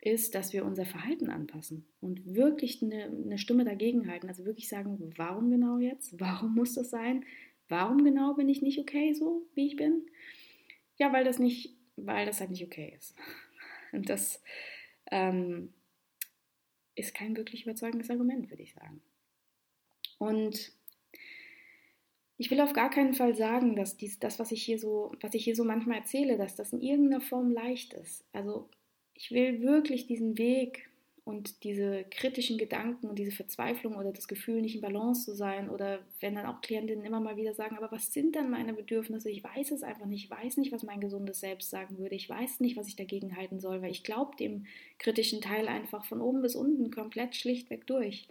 ist, 0.00 0.34
dass 0.34 0.52
wir 0.52 0.64
unser 0.64 0.86
Verhalten 0.86 1.28
anpassen 1.28 1.84
und 2.00 2.34
wirklich 2.34 2.82
eine, 2.82 3.04
eine 3.04 3.38
Stimme 3.38 3.64
dagegen 3.64 4.08
halten. 4.08 4.28
Also 4.28 4.44
wirklich 4.44 4.68
sagen, 4.68 5.12
warum 5.16 5.50
genau 5.50 5.78
jetzt? 5.78 6.18
Warum 6.18 6.54
muss 6.54 6.74
das 6.74 6.90
sein? 6.90 7.24
Warum 7.68 8.04
genau 8.04 8.34
bin 8.34 8.48
ich 8.48 8.62
nicht 8.62 8.78
okay 8.78 9.12
so, 9.12 9.42
wie 9.54 9.66
ich 9.66 9.76
bin? 9.76 10.02
Ja, 10.96 11.12
weil 11.12 11.24
das 11.24 11.38
nicht, 11.38 11.74
weil 11.96 12.26
das 12.26 12.40
halt 12.40 12.50
nicht 12.50 12.64
okay 12.64 12.94
ist. 12.96 13.14
Und 13.92 14.08
das 14.08 14.42
ähm, 15.10 15.72
ist 16.94 17.14
kein 17.14 17.36
wirklich 17.36 17.64
überzeugendes 17.64 18.10
Argument, 18.10 18.50
würde 18.50 18.62
ich 18.62 18.74
sagen. 18.74 19.00
Und 20.18 20.72
ich 22.36 22.50
will 22.50 22.60
auf 22.60 22.72
gar 22.72 22.90
keinen 22.90 23.14
Fall 23.14 23.34
sagen, 23.34 23.74
dass 23.74 23.96
dies, 23.96 24.18
das, 24.18 24.38
was 24.38 24.52
ich 24.52 24.62
hier 24.62 24.78
so, 24.78 25.12
was 25.20 25.34
ich 25.34 25.44
hier 25.44 25.56
so 25.56 25.64
manchmal 25.64 25.98
erzähle, 25.98 26.36
dass 26.36 26.56
das 26.56 26.72
in 26.72 26.80
irgendeiner 26.80 27.20
Form 27.20 27.50
leicht 27.50 27.94
ist. 27.94 28.24
Also 28.32 28.68
ich 29.14 29.30
will 29.32 29.60
wirklich 29.60 30.06
diesen 30.06 30.38
Weg 30.38 30.87
und 31.28 31.62
diese 31.62 32.06
kritischen 32.10 32.56
Gedanken 32.56 33.06
und 33.06 33.18
diese 33.18 33.32
Verzweiflung 33.32 33.96
oder 33.96 34.12
das 34.12 34.28
Gefühl, 34.28 34.62
nicht 34.62 34.76
in 34.76 34.80
Balance 34.80 35.26
zu 35.26 35.34
sein 35.34 35.68
oder 35.68 35.98
wenn 36.20 36.34
dann 36.34 36.46
auch 36.46 36.62
Klientinnen 36.62 37.04
immer 37.04 37.20
mal 37.20 37.36
wieder 37.36 37.52
sagen, 37.52 37.76
aber 37.76 37.92
was 37.92 38.14
sind 38.14 38.34
dann 38.34 38.48
meine 38.48 38.72
Bedürfnisse? 38.72 39.28
Ich 39.28 39.44
weiß 39.44 39.72
es 39.72 39.82
einfach 39.82 40.06
nicht, 40.06 40.24
ich 40.24 40.30
weiß 40.30 40.56
nicht, 40.56 40.72
was 40.72 40.84
mein 40.84 41.02
gesundes 41.02 41.40
Selbst 41.40 41.68
sagen 41.68 41.98
würde, 41.98 42.14
ich 42.14 42.30
weiß 42.30 42.60
nicht, 42.60 42.78
was 42.78 42.88
ich 42.88 42.96
dagegen 42.96 43.36
halten 43.36 43.60
soll, 43.60 43.82
weil 43.82 43.90
ich 43.90 44.04
glaube 44.04 44.36
dem 44.38 44.64
kritischen 44.98 45.42
Teil 45.42 45.68
einfach 45.68 46.06
von 46.06 46.22
oben 46.22 46.40
bis 46.40 46.56
unten 46.56 46.90
komplett 46.90 47.36
schlichtweg 47.36 47.86
durch. 47.86 48.26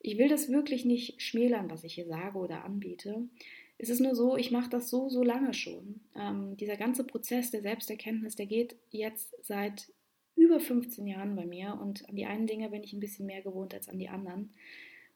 Ich 0.00 0.16
will 0.16 0.30
das 0.30 0.48
wirklich 0.48 0.86
nicht 0.86 1.20
schmälern, 1.20 1.68
was 1.68 1.84
ich 1.84 1.92
hier 1.92 2.06
sage 2.06 2.38
oder 2.38 2.64
anbiete. 2.64 3.28
Es 3.76 3.90
ist 3.90 4.00
nur 4.00 4.14
so, 4.14 4.38
ich 4.38 4.50
mache 4.50 4.70
das 4.70 4.88
so, 4.88 5.10
so 5.10 5.22
lange 5.22 5.52
schon. 5.52 6.00
Ähm, 6.16 6.56
dieser 6.56 6.78
ganze 6.78 7.04
Prozess 7.04 7.50
der 7.50 7.60
Selbsterkenntnis, 7.60 8.36
der 8.36 8.46
geht 8.46 8.76
jetzt 8.90 9.34
seit 9.42 9.92
über 10.40 10.60
15 10.60 11.06
Jahren 11.06 11.36
bei 11.36 11.46
mir 11.46 11.78
und 11.80 12.08
an 12.08 12.16
die 12.16 12.26
einen 12.26 12.46
Dinge 12.46 12.70
bin 12.70 12.82
ich 12.82 12.92
ein 12.92 13.00
bisschen 13.00 13.26
mehr 13.26 13.42
gewohnt 13.42 13.74
als 13.74 13.88
an 13.88 13.98
die 13.98 14.08
anderen. 14.08 14.50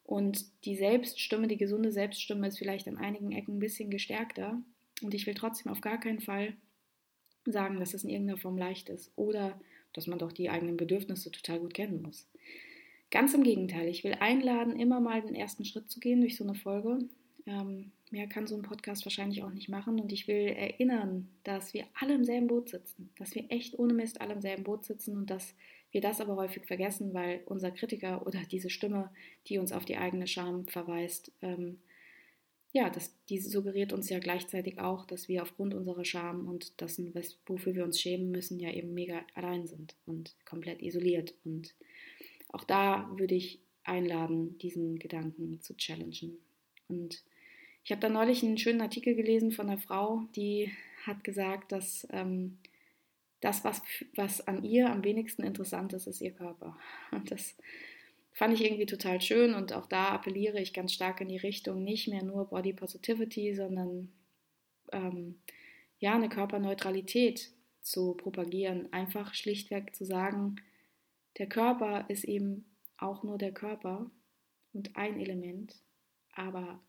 Und 0.04 0.44
die 0.64 0.76
Selbststimme, 0.76 1.48
die 1.48 1.56
gesunde 1.56 1.90
Selbststimme 1.90 2.46
ist 2.48 2.58
vielleicht 2.58 2.86
an 2.88 2.98
einigen 2.98 3.32
Ecken 3.32 3.56
ein 3.56 3.60
bisschen 3.60 3.90
gestärkter. 3.90 4.60
Und 5.02 5.14
ich 5.14 5.26
will 5.26 5.34
trotzdem 5.34 5.72
auf 5.72 5.80
gar 5.80 5.98
keinen 5.98 6.20
Fall 6.20 6.54
sagen, 7.46 7.80
dass 7.80 7.94
es 7.94 8.04
in 8.04 8.10
irgendeiner 8.10 8.38
Form 8.38 8.58
leicht 8.58 8.90
ist 8.90 9.12
oder 9.16 9.58
dass 9.92 10.06
man 10.06 10.18
doch 10.18 10.32
die 10.32 10.50
eigenen 10.50 10.76
Bedürfnisse 10.76 11.30
total 11.30 11.60
gut 11.60 11.74
kennen 11.74 12.02
muss. 12.02 12.28
Ganz 13.10 13.32
im 13.32 13.44
Gegenteil, 13.44 13.88
ich 13.88 14.04
will 14.04 14.14
einladen, 14.14 14.78
immer 14.78 15.00
mal 15.00 15.22
den 15.22 15.34
ersten 15.34 15.64
Schritt 15.64 15.90
zu 15.90 16.00
gehen 16.00 16.20
durch 16.20 16.36
so 16.36 16.44
eine 16.44 16.54
Folge. 16.54 16.98
Ähm, 17.46 17.92
Mehr 18.14 18.28
kann 18.28 18.46
so 18.46 18.54
ein 18.54 18.62
Podcast 18.62 19.04
wahrscheinlich 19.04 19.42
auch 19.42 19.50
nicht 19.50 19.68
machen. 19.68 19.98
Und 19.98 20.12
ich 20.12 20.28
will 20.28 20.46
erinnern, 20.46 21.28
dass 21.42 21.74
wir 21.74 21.84
alle 21.98 22.14
im 22.14 22.24
selben 22.24 22.46
Boot 22.46 22.68
sitzen. 22.68 23.10
Dass 23.18 23.34
wir 23.34 23.44
echt 23.48 23.76
ohne 23.76 23.92
Mist 23.92 24.20
alle 24.20 24.34
im 24.34 24.40
selben 24.40 24.62
Boot 24.62 24.84
sitzen 24.84 25.16
und 25.16 25.30
dass 25.30 25.52
wir 25.90 26.00
das 26.00 26.20
aber 26.20 26.36
häufig 26.36 26.64
vergessen, 26.64 27.12
weil 27.12 27.42
unser 27.46 27.72
Kritiker 27.72 28.24
oder 28.24 28.38
diese 28.48 28.70
Stimme, 28.70 29.10
die 29.48 29.58
uns 29.58 29.72
auf 29.72 29.84
die 29.84 29.96
eigene 29.96 30.28
Scham 30.28 30.68
verweist, 30.68 31.32
ähm, 31.42 31.80
ja, 32.72 32.88
das, 32.88 33.12
diese 33.28 33.50
suggeriert 33.50 33.92
uns 33.92 34.08
ja 34.08 34.20
gleichzeitig 34.20 34.78
auch, 34.78 35.06
dass 35.06 35.26
wir 35.26 35.42
aufgrund 35.42 35.74
unserer 35.74 36.04
Scham 36.04 36.46
und 36.46 36.80
dessen, 36.80 37.12
wofür 37.46 37.74
wir 37.74 37.82
uns 37.82 38.00
schämen 38.00 38.30
müssen, 38.30 38.60
ja 38.60 38.70
eben 38.70 38.94
mega 38.94 39.22
allein 39.34 39.66
sind 39.66 39.96
und 40.06 40.36
komplett 40.44 40.82
isoliert. 40.82 41.34
Und 41.44 41.74
auch 42.48 42.62
da 42.62 43.10
würde 43.16 43.34
ich 43.34 43.58
einladen, 43.82 44.56
diesen 44.58 45.00
Gedanken 45.00 45.60
zu 45.62 45.76
challengen. 45.76 46.38
Und 46.86 47.24
ich 47.84 47.90
habe 47.90 48.00
da 48.00 48.08
neulich 48.08 48.42
einen 48.42 48.58
schönen 48.58 48.80
Artikel 48.80 49.14
gelesen 49.14 49.52
von 49.52 49.68
einer 49.68 49.78
Frau, 49.78 50.22
die 50.34 50.72
hat 51.04 51.22
gesagt, 51.22 51.70
dass 51.70 52.08
ähm, 52.10 52.58
das, 53.40 53.62
was, 53.62 53.82
was 54.16 54.46
an 54.46 54.64
ihr 54.64 54.90
am 54.90 55.04
wenigsten 55.04 55.44
interessant 55.44 55.92
ist, 55.92 56.06
ist 56.06 56.22
ihr 56.22 56.32
Körper. 56.32 56.78
Und 57.10 57.30
das 57.30 57.54
fand 58.32 58.54
ich 58.54 58.64
irgendwie 58.64 58.86
total 58.86 59.20
schön 59.20 59.54
und 59.54 59.74
auch 59.74 59.86
da 59.86 60.08
appelliere 60.08 60.60
ich 60.60 60.72
ganz 60.72 60.94
stark 60.94 61.20
in 61.20 61.28
die 61.28 61.36
Richtung, 61.36 61.84
nicht 61.84 62.08
mehr 62.08 62.24
nur 62.24 62.48
Body 62.48 62.72
Positivity, 62.72 63.54
sondern 63.54 64.10
ähm, 64.90 65.38
ja, 65.98 66.14
eine 66.14 66.30
Körperneutralität 66.30 67.50
zu 67.82 68.14
propagieren. 68.14 68.90
Einfach 68.94 69.34
schlichtweg 69.34 69.94
zu 69.94 70.06
sagen, 70.06 70.56
der 71.36 71.48
Körper 71.50 72.06
ist 72.08 72.24
eben 72.24 72.64
auch 72.96 73.22
nur 73.24 73.36
der 73.36 73.52
Körper 73.52 74.10
und 74.72 74.96
ein 74.96 75.20
Element, 75.20 75.76
aber 76.32 76.80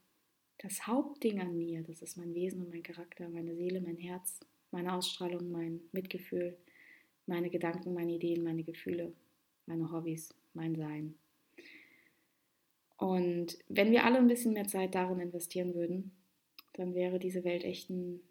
das 0.60 0.88
Hauptding 0.88 1.40
an 1.40 1.58
mir, 1.58 1.84
das 1.84 2.02
ist 2.02 2.18
mein 2.18 2.34
Wesen 2.34 2.62
und 2.62 2.70
mein 2.70 2.84
Charakter, 2.84 3.30
meine 3.30 3.56
Seele, 3.56 3.82
mein 3.82 3.98
Herz, 3.98 4.40
meine 4.72 4.94
Ausstrahlung, 4.94 5.52
mein 5.52 5.82
Mitgefühl, 5.92 6.58
meine 7.26 7.50
Gedanken, 7.50 7.94
meine 7.94 8.14
Ideen, 8.14 8.44
meine 8.44 8.64
Gefühle, 8.64 9.14
meine 9.66 9.92
Hobbys, 9.92 10.34
mein 10.54 10.76
Sein. 10.76 11.16
Und 12.98 13.58
wenn 13.68 13.92
wir 13.92 14.06
alle 14.06 14.18
ein 14.18 14.28
bisschen 14.28 14.54
mehr 14.54 14.68
Zeit 14.68 14.96
darin 14.96 15.20
investieren 15.20 15.74
würden, 15.76 16.12
dann 16.74 16.94
wäre 16.94 17.20
diese 17.20 17.44
Welt 17.44 17.64
echt 17.64 17.90
ein, 17.90 18.22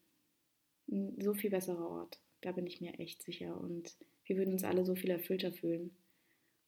ein 0.90 1.20
so 1.20 1.34
viel 1.34 1.50
besserer 1.50 1.88
Ort. 1.88 2.18
Da 2.40 2.52
bin 2.52 2.66
ich 2.66 2.80
mir 2.80 2.98
echt 2.98 3.22
sicher. 3.22 3.58
Und 3.60 3.94
wir 4.26 4.36
würden 4.36 4.54
uns 4.54 4.64
alle 4.64 4.84
so 4.84 4.94
viel 4.94 5.10
erfüllter 5.10 5.52
fühlen 5.52 5.94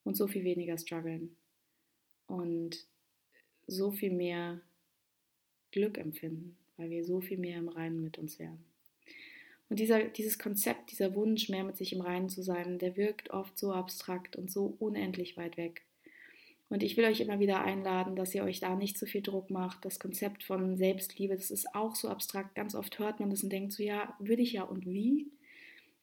und 0.05 0.17
so 0.17 0.27
viel 0.27 0.45
weniger 0.45 0.77
strugglen 0.79 1.37
und 2.27 2.87
so 3.67 3.91
viel 3.91 4.13
mehr 4.13 4.61
Glück 5.77 5.99
empfinden, 5.99 6.57
weil 6.79 6.89
wir 6.89 7.05
so 7.05 7.21
viel 7.21 7.37
mehr 7.39 7.59
im 7.59 7.69
Reinen 7.69 8.03
mit 8.03 8.17
uns 8.17 8.39
wären. 8.39 8.65
Und 9.69 9.79
dieser, 9.79 10.05
dieses 10.05 10.39
Konzept, 10.39 10.91
dieser 10.91 11.15
Wunsch, 11.15 11.49
mehr 11.49 11.65
mit 11.65 11.77
sich 11.77 11.93
im 11.93 12.01
Reinen 12.01 12.31
zu 12.31 12.43
sein, 12.43 12.79
der 12.79 12.97
wirkt 12.97 13.31
oft 13.31 13.59
so 13.59 13.73
abstrakt 13.73 14.37
und 14.37 14.51
so 14.51 14.75
unendlich 14.79 15.37
weit 15.37 15.57
weg. 15.57 15.83
Und 16.69 16.83
ich 16.83 16.97
will 16.97 17.05
euch 17.05 17.21
immer 17.21 17.41
wieder 17.41 17.63
einladen, 17.63 18.17
dass 18.17 18.35
ihr 18.35 18.43
euch 18.43 18.59
da 18.59 18.75
nicht 18.75 18.97
zu 18.99 19.07
viel 19.07 19.23
Druck 19.23 19.51
macht. 19.51 19.85
Das 19.85 20.01
Konzept 20.01 20.43
von 20.45 20.77
Selbstliebe, 20.77 21.37
das 21.37 21.51
ist 21.51 21.75
auch 21.75 21.95
so 21.95 22.09
abstrakt. 22.09 22.55
Ganz 22.55 22.75
oft 22.75 22.99
hört 22.99 23.21
man 23.21 23.31
das 23.31 23.43
und 23.43 23.51
denkt 23.51 23.73
so, 23.73 23.83
ja, 23.83 24.17
würde 24.19 24.43
ich 24.43 24.53
ja 24.55 24.63
und 24.63 24.87
wie? 24.87 25.31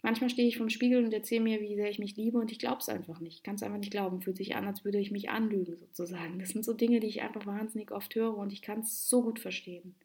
Manchmal 0.06 0.30
stehe 0.30 0.50
ich 0.50 0.58
vom 0.58 0.70
Spiegel 0.70 1.04
und 1.04 1.14
erzähle 1.14 1.42
mir, 1.42 1.62
wie 1.62 1.76
sehr 1.76 1.90
ich 1.90 1.98
mich 1.98 2.18
liebe 2.18 2.38
und 2.38 2.52
ich 2.52 2.60
glaube 2.60 2.80
es 2.80 2.90
einfach 2.90 3.22
nicht. 3.22 3.38
Ich 3.38 3.44
kann 3.44 3.56
es 3.56 3.64
einfach 3.64 3.78
nicht 3.78 3.92
glauben. 3.92 4.22
Fühlt 4.22 4.36
sich 4.36 4.54
an, 4.54 4.68
als 4.68 4.84
würde 4.84 5.00
ich 5.00 5.12
mich 5.12 5.30
anlügen 5.30 5.78
sozusagen. 5.78 6.40
Das 6.40 6.50
sind 6.50 6.66
so 6.66 6.74
Dinge, 6.74 7.00
die 7.00 7.08
ich 7.08 7.22
einfach 7.22 7.46
wahnsinnig 7.46 7.92
oft 7.92 8.14
höre 8.14 8.38
und 8.38 8.52
ich 8.52 8.62
kann 8.62 8.82
es 8.82 9.10
so 9.10 9.24
gut 9.24 9.40
verstehen. 9.40 9.96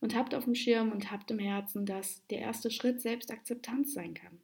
Und 0.00 0.16
habt 0.16 0.34
auf 0.34 0.44
dem 0.44 0.56
Schirm 0.56 0.90
und 0.90 1.12
habt 1.12 1.30
im 1.30 1.38
Herzen, 1.38 1.86
dass 1.86 2.26
der 2.26 2.40
erste 2.40 2.72
Schritt 2.72 3.00
Selbstakzeptanz 3.00 3.94
sein 3.94 4.14
kann. 4.14 4.40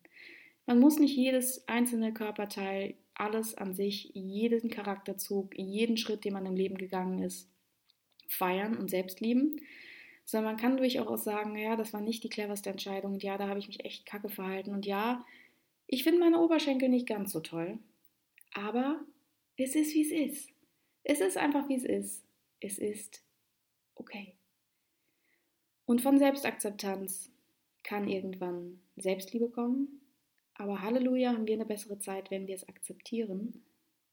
Man 0.66 0.78
muss 0.78 1.00
nicht 1.00 1.16
jedes 1.16 1.66
einzelne 1.66 2.14
Körperteil, 2.14 2.94
alles 3.14 3.56
an 3.56 3.74
sich, 3.74 4.12
jeden 4.14 4.70
Charakterzug, 4.70 5.58
jeden 5.58 5.96
Schritt, 5.96 6.24
den 6.24 6.32
man 6.32 6.46
im 6.46 6.54
Leben 6.54 6.78
gegangen 6.78 7.22
ist, 7.24 7.50
feiern 8.28 8.76
und 8.76 8.88
selbst 8.88 9.20
lieben, 9.20 9.56
sondern 10.30 10.52
man 10.52 10.60
kann 10.60 10.76
durchaus 10.76 11.24
sagen, 11.24 11.56
ja, 11.56 11.76
das 11.76 11.92
war 11.92 12.00
nicht 12.00 12.22
die 12.22 12.28
cleverste 12.28 12.70
Entscheidung 12.70 13.14
und 13.14 13.22
ja, 13.22 13.36
da 13.36 13.48
habe 13.48 13.58
ich 13.58 13.66
mich 13.66 13.84
echt 13.84 14.06
kacke 14.06 14.28
verhalten 14.28 14.72
und 14.72 14.86
ja, 14.86 15.24
Ich 15.92 16.04
finde 16.04 16.20
meine 16.20 16.38
Oberschenkel 16.38 16.88
nicht 16.88 17.08
ganz 17.08 17.32
so 17.32 17.40
toll, 17.40 17.78
aber 18.52 19.00
es 19.56 19.74
ist, 19.74 19.92
wie 19.94 20.02
es 20.02 20.12
ist. 20.12 20.50
Es 21.02 21.20
ist 21.20 21.36
einfach, 21.36 21.68
wie 21.68 21.74
es 21.74 21.84
ist. 21.84 22.24
Es 22.60 22.78
ist 22.78 23.24
okay. 23.96 24.36
Und 25.84 26.00
von 26.00 26.18
Selbstakzeptanz 26.18 27.32
kann 27.82 28.06
irgendwann 28.06 28.80
Selbstliebe 28.96 29.48
kommen. 29.48 30.00
Aber 30.54 30.82
Halleluja, 30.82 31.32
haben 31.32 31.48
wir 31.48 31.54
eine 31.54 31.66
bessere 31.66 31.98
Zeit, 31.98 32.30
wenn 32.30 32.46
wir 32.46 32.54
es 32.54 32.68
akzeptieren. 32.68 33.64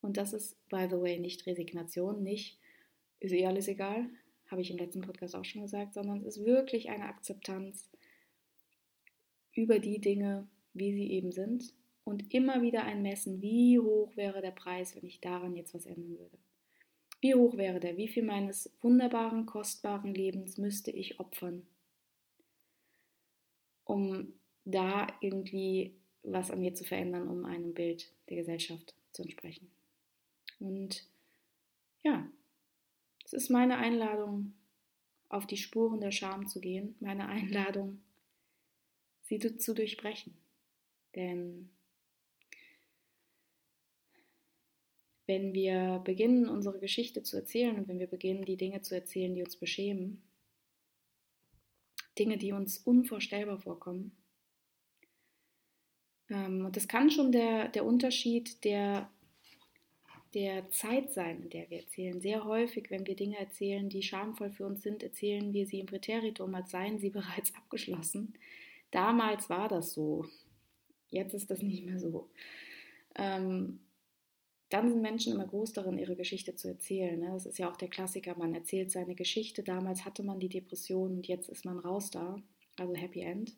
Und 0.01 0.17
das 0.17 0.33
ist, 0.33 0.57
by 0.69 0.87
the 0.89 0.99
way, 0.99 1.19
nicht 1.19 1.45
Resignation, 1.45 2.23
nicht 2.23 2.57
ist 3.19 3.33
eh 3.33 3.45
alles 3.45 3.67
egal, 3.67 4.09
habe 4.49 4.61
ich 4.61 4.71
im 4.71 4.77
letzten 4.77 5.01
Podcast 5.01 5.35
auch 5.35 5.45
schon 5.45 5.61
gesagt, 5.61 5.93
sondern 5.93 6.19
es 6.19 6.37
ist 6.37 6.45
wirklich 6.45 6.89
eine 6.89 7.05
Akzeptanz 7.05 7.89
über 9.53 9.79
die 9.79 9.99
Dinge, 9.99 10.47
wie 10.73 10.93
sie 10.93 11.11
eben 11.11 11.31
sind 11.31 11.73
und 12.03 12.33
immer 12.33 12.61
wieder 12.61 12.83
ein 12.83 13.01
Messen, 13.01 13.41
wie 13.41 13.79
hoch 13.79 14.15
wäre 14.15 14.41
der 14.41 14.51
Preis, 14.51 14.95
wenn 14.95 15.05
ich 15.05 15.19
daran 15.19 15.55
jetzt 15.55 15.73
was 15.73 15.85
ändern 15.85 16.17
würde. 16.17 16.37
Wie 17.19 17.33
hoch 17.35 17.57
wäre 17.57 17.79
der? 17.79 17.97
Wie 17.97 18.07
viel 18.07 18.23
meines 18.23 18.71
wunderbaren, 18.81 19.45
kostbaren 19.45 20.13
Lebens 20.13 20.57
müsste 20.57 20.91
ich 20.91 21.19
opfern, 21.19 21.65
um 23.83 24.33
da 24.65 25.07
irgendwie 25.21 25.95
was 26.23 26.51
an 26.51 26.59
mir 26.59 26.75
zu 26.75 26.83
verändern, 26.83 27.27
um 27.27 27.45
einem 27.45 27.73
Bild 27.73 28.11
der 28.29 28.37
Gesellschaft 28.37 28.93
zu 29.11 29.23
entsprechen? 29.23 29.69
Und 30.59 31.07
ja, 32.03 32.29
es 33.27 33.33
ist 33.33 33.49
meine 33.49 33.77
Einladung, 33.77 34.53
auf 35.27 35.45
die 35.45 35.57
Spuren 35.57 35.99
der 35.99 36.11
Scham 36.11 36.47
zu 36.47 36.61
gehen, 36.61 36.95
meine 37.01 37.27
Einladung, 37.27 38.01
sie 39.23 39.37
zu 39.39 39.73
durchbrechen. 39.73 40.33
Denn 41.13 41.69
wenn 45.25 45.53
wir 45.53 45.99
beginnen, 46.05 46.47
unsere 46.47 46.79
Geschichte 46.79 47.21
zu 47.21 47.35
erzählen 47.35 47.77
und 47.77 47.89
wenn 47.89 47.99
wir 47.99 48.07
beginnen, 48.07 48.45
die 48.45 48.55
Dinge 48.55 48.81
zu 48.81 48.95
erzählen, 48.95 49.35
die 49.35 49.43
uns 49.43 49.57
beschämen, 49.57 50.23
Dinge, 52.17 52.37
die 52.37 52.53
uns 52.53 52.77
unvorstellbar 52.77 53.59
vorkommen, 53.59 54.15
ähm, 56.29 56.65
und 56.65 56.77
das 56.77 56.87
kann 56.87 57.11
schon 57.11 57.33
der, 57.33 57.67
der 57.67 57.85
Unterschied 57.85 58.63
der, 58.63 59.11
der 60.37 60.69
Zeit 60.69 61.11
sein, 61.11 61.41
in 61.41 61.49
der 61.49 61.67
wir 61.71 61.79
erzählen. 61.79 62.21
Sehr 62.21 62.45
häufig, 62.45 62.91
wenn 62.91 63.07
wir 63.07 63.15
Dinge 63.15 63.39
erzählen, 63.39 63.89
die 63.89 64.03
schamvoll 64.03 64.51
für 64.51 64.67
uns 64.67 64.83
sind, 64.83 65.01
erzählen 65.01 65.51
wir 65.51 65.65
sie 65.65 65.79
im 65.79 65.87
Präteritum, 65.87 66.53
als 66.53 66.69
seien 66.69 66.99
sie 66.99 67.09
bereits 67.19 67.55
abgeschlossen. 67.55 68.35
Damals 68.91 69.49
war 69.49 69.67
das 69.67 69.93
so. 69.93 70.25
Jetzt 71.09 71.33
ist 71.33 71.49
das 71.49 71.63
nicht 71.63 71.85
mehr 71.87 71.97
so. 71.97 72.29
Ähm, 73.15 73.79
dann 74.69 74.91
sind 74.91 75.01
Menschen 75.01 75.33
immer 75.33 75.47
groß 75.47 75.73
darin, 75.73 75.97
ihre 75.97 76.15
Geschichte 76.15 76.53
zu 76.53 76.67
erzählen. 76.67 77.19
Ne? 77.19 77.31
Das 77.31 77.47
ist 77.47 77.57
ja 77.57 77.71
auch 77.71 77.77
der 77.77 77.87
Klassiker, 77.87 78.37
man 78.37 78.53
erzählt 78.53 78.91
seine 78.91 79.15
Geschichte. 79.15 79.63
Damals 79.63 80.05
hatte 80.05 80.21
man 80.21 80.39
die 80.39 80.49
Depression 80.49 81.13
und 81.13 81.27
jetzt 81.27 81.49
ist 81.49 81.65
man 81.65 81.79
raus 81.79 82.11
da, 82.11 82.39
also 82.77 82.93
Happy 82.93 83.21
End. 83.21 83.57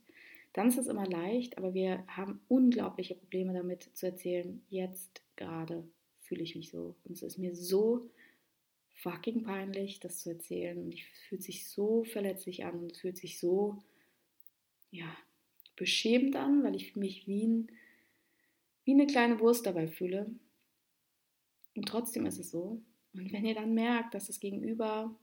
Dann 0.53 0.69
ist 0.69 0.77
es 0.77 0.87
immer 0.87 1.05
leicht, 1.05 1.57
aber 1.57 1.73
wir 1.73 2.05
haben 2.07 2.39
unglaubliche 2.47 3.15
Probleme 3.15 3.51
damit 3.51 3.89
zu 3.97 4.05
erzählen, 4.05 4.61
jetzt 4.69 5.21
gerade 5.35 5.83
fühle 6.29 6.43
ich 6.43 6.55
mich 6.55 6.69
so. 6.69 6.95
Und 7.03 7.11
es 7.13 7.23
ist 7.23 7.39
mir 7.39 7.55
so 7.55 8.09
fucking 8.93 9.43
peinlich, 9.43 9.99
das 9.99 10.19
zu 10.19 10.29
erzählen. 10.29 10.77
Und 10.77 10.93
es 10.93 10.99
fühlt 11.27 11.43
sich 11.43 11.67
so 11.67 12.03
verletzlich 12.03 12.63
an 12.65 12.79
und 12.79 12.91
es 12.91 12.99
fühlt 12.99 13.17
sich 13.17 13.39
so, 13.39 13.83
ja, 14.91 15.17
beschämend 15.75 16.35
an, 16.35 16.63
weil 16.63 16.75
ich 16.75 16.95
mich 16.95 17.25
wie, 17.25 17.47
ein, 17.47 17.71
wie 18.83 18.93
eine 18.93 19.07
kleine 19.07 19.39
Wurst 19.39 19.65
dabei 19.65 19.87
fühle. 19.87 20.29
Und 21.75 21.87
trotzdem 21.87 22.25
ist 22.25 22.39
es 22.39 22.51
so. 22.51 22.81
Und 23.13 23.33
wenn 23.33 23.45
ihr 23.45 23.55
dann 23.55 23.73
merkt, 23.73 24.13
dass 24.13 24.27
das 24.27 24.39
Gegenüber 24.39 25.17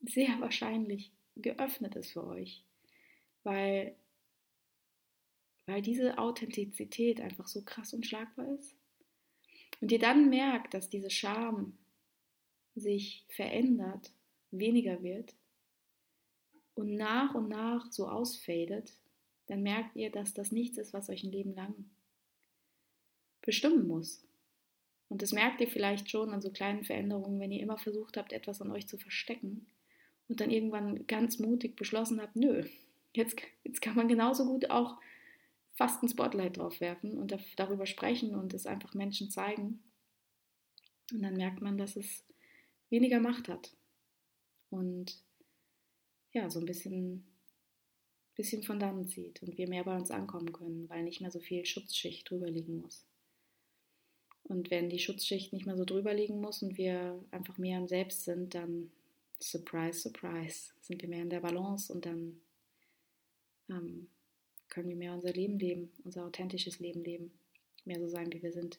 sehr 0.00 0.40
wahrscheinlich 0.40 1.12
geöffnet 1.36 1.94
ist 1.94 2.12
für 2.12 2.26
euch, 2.26 2.64
weil, 3.44 3.94
weil 5.66 5.82
diese 5.82 6.18
Authentizität 6.18 7.20
einfach 7.20 7.46
so 7.46 7.62
krass 7.62 7.94
unschlagbar 7.94 8.48
ist, 8.58 8.74
und 9.82 9.90
ihr 9.90 9.98
dann 9.98 10.30
merkt, 10.30 10.74
dass 10.74 10.88
diese 10.88 11.10
Scham 11.10 11.76
sich 12.76 13.26
verändert, 13.28 14.12
weniger 14.52 15.02
wird 15.02 15.34
und 16.74 16.94
nach 16.94 17.34
und 17.34 17.48
nach 17.48 17.90
so 17.90 18.08
ausfadet, 18.08 18.92
dann 19.46 19.64
merkt 19.64 19.96
ihr, 19.96 20.10
dass 20.10 20.34
das 20.34 20.52
nichts 20.52 20.78
ist, 20.78 20.92
was 20.92 21.10
euch 21.10 21.24
ein 21.24 21.32
Leben 21.32 21.54
lang 21.54 21.74
bestimmen 23.42 23.88
muss. 23.88 24.24
Und 25.08 25.20
das 25.20 25.32
merkt 25.32 25.60
ihr 25.60 25.68
vielleicht 25.68 26.08
schon 26.08 26.30
an 26.30 26.40
so 26.40 26.50
kleinen 26.50 26.84
Veränderungen, 26.84 27.40
wenn 27.40 27.50
ihr 27.50 27.60
immer 27.60 27.76
versucht 27.76 28.16
habt, 28.16 28.32
etwas 28.32 28.62
an 28.62 28.70
euch 28.70 28.86
zu 28.86 28.98
verstecken 28.98 29.66
und 30.28 30.40
dann 30.40 30.52
irgendwann 30.52 31.08
ganz 31.08 31.40
mutig 31.40 31.74
beschlossen 31.74 32.22
habt, 32.22 32.36
nö, 32.36 32.64
jetzt, 33.14 33.36
jetzt 33.64 33.82
kann 33.82 33.96
man 33.96 34.06
genauso 34.06 34.46
gut 34.46 34.70
auch 34.70 34.96
fast 35.74 36.02
ein 36.02 36.08
Spotlight 36.08 36.58
drauf 36.58 36.80
werfen 36.80 37.18
und 37.18 37.36
darüber 37.56 37.86
sprechen 37.86 38.34
und 38.34 38.54
es 38.54 38.66
einfach 38.66 38.94
Menschen 38.94 39.30
zeigen. 39.30 39.82
Und 41.12 41.22
dann 41.22 41.34
merkt 41.34 41.60
man, 41.60 41.78
dass 41.78 41.96
es 41.96 42.24
weniger 42.90 43.20
Macht 43.20 43.48
hat 43.48 43.74
und 44.70 45.22
ja, 46.32 46.48
so 46.48 46.60
ein 46.60 46.66
bisschen, 46.66 47.26
bisschen 48.34 48.62
von 48.62 48.80
dann 48.80 49.06
zieht 49.06 49.42
und 49.42 49.56
wir 49.58 49.68
mehr 49.68 49.84
bei 49.84 49.96
uns 49.96 50.10
ankommen 50.10 50.52
können, 50.52 50.88
weil 50.88 51.02
nicht 51.02 51.20
mehr 51.20 51.30
so 51.30 51.40
viel 51.40 51.64
Schutzschicht 51.66 52.30
drüber 52.30 52.50
liegen 52.50 52.78
muss. 52.80 53.06
Und 54.44 54.70
wenn 54.70 54.90
die 54.90 54.98
Schutzschicht 54.98 55.52
nicht 55.52 55.66
mehr 55.66 55.76
so 55.76 55.84
drüber 55.84 56.14
liegen 56.14 56.40
muss 56.40 56.62
und 56.62 56.76
wir 56.76 57.22
einfach 57.30 57.58
mehr 57.58 57.78
im 57.78 57.88
Selbst 57.88 58.24
sind, 58.24 58.54
dann 58.54 58.90
surprise, 59.40 60.00
surprise, 60.00 60.72
sind 60.80 61.00
wir 61.02 61.08
mehr 61.08 61.22
in 61.22 61.30
der 61.30 61.40
Balance 61.40 61.92
und 61.92 62.06
dann 62.06 62.40
ähm, 63.68 64.08
können 64.72 64.88
wir 64.88 64.96
mehr 64.96 65.12
unser 65.12 65.34
Leben 65.34 65.58
leben, 65.58 65.92
unser 66.02 66.24
authentisches 66.24 66.78
Leben 66.78 67.04
leben, 67.04 67.30
mehr 67.84 68.00
so 68.00 68.08
sein, 68.08 68.32
wie 68.32 68.42
wir 68.42 68.52
sind. 68.52 68.78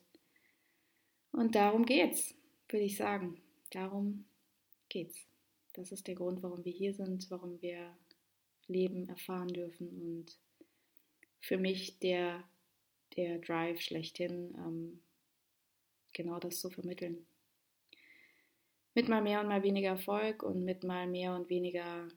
Und 1.32 1.54
darum 1.54 1.86
geht's, 1.86 2.34
würde 2.68 2.84
ich 2.86 2.98
sagen. 2.98 3.40
Darum 3.70 4.26
geht's. 4.90 5.28
Das 5.74 5.92
ist 5.92 6.08
der 6.08 6.16
Grund, 6.16 6.42
warum 6.42 6.66
wir 6.66 6.72
hier 6.72 6.96
sind, 6.96 7.30
warum 7.30 7.62
wir 7.62 7.96
Leben 8.68 9.08
erfahren 9.08 9.50
dürfen 9.50 9.88
und 9.90 10.36
für 11.42 11.58
mich 11.58 12.00
der, 12.00 12.44
der 13.16 13.38
Drive 13.38 13.80
schlechthin, 13.82 14.56
ähm, 14.58 15.00
genau 16.12 16.40
das 16.40 16.60
zu 16.60 16.72
vermitteln. 16.72 17.24
Mit 18.96 19.10
mal 19.10 19.22
mehr 19.22 19.42
und 19.42 19.48
mal 19.48 19.62
weniger 19.62 19.90
Erfolg 19.90 20.42
und 20.42 20.64
mit 20.66 20.84
mal 20.84 21.06
mehr 21.06 21.36
und 21.36 21.50
weniger 21.50 22.08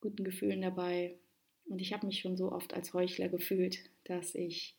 guten 0.00 0.22
Gefühlen 0.22 0.62
dabei. 0.62 1.16
Und 1.66 1.80
ich 1.80 1.92
habe 1.92 2.06
mich 2.06 2.20
schon 2.20 2.36
so 2.36 2.52
oft 2.52 2.74
als 2.74 2.92
Heuchler 2.92 3.28
gefühlt, 3.28 3.78
dass 4.04 4.34
ich 4.34 4.76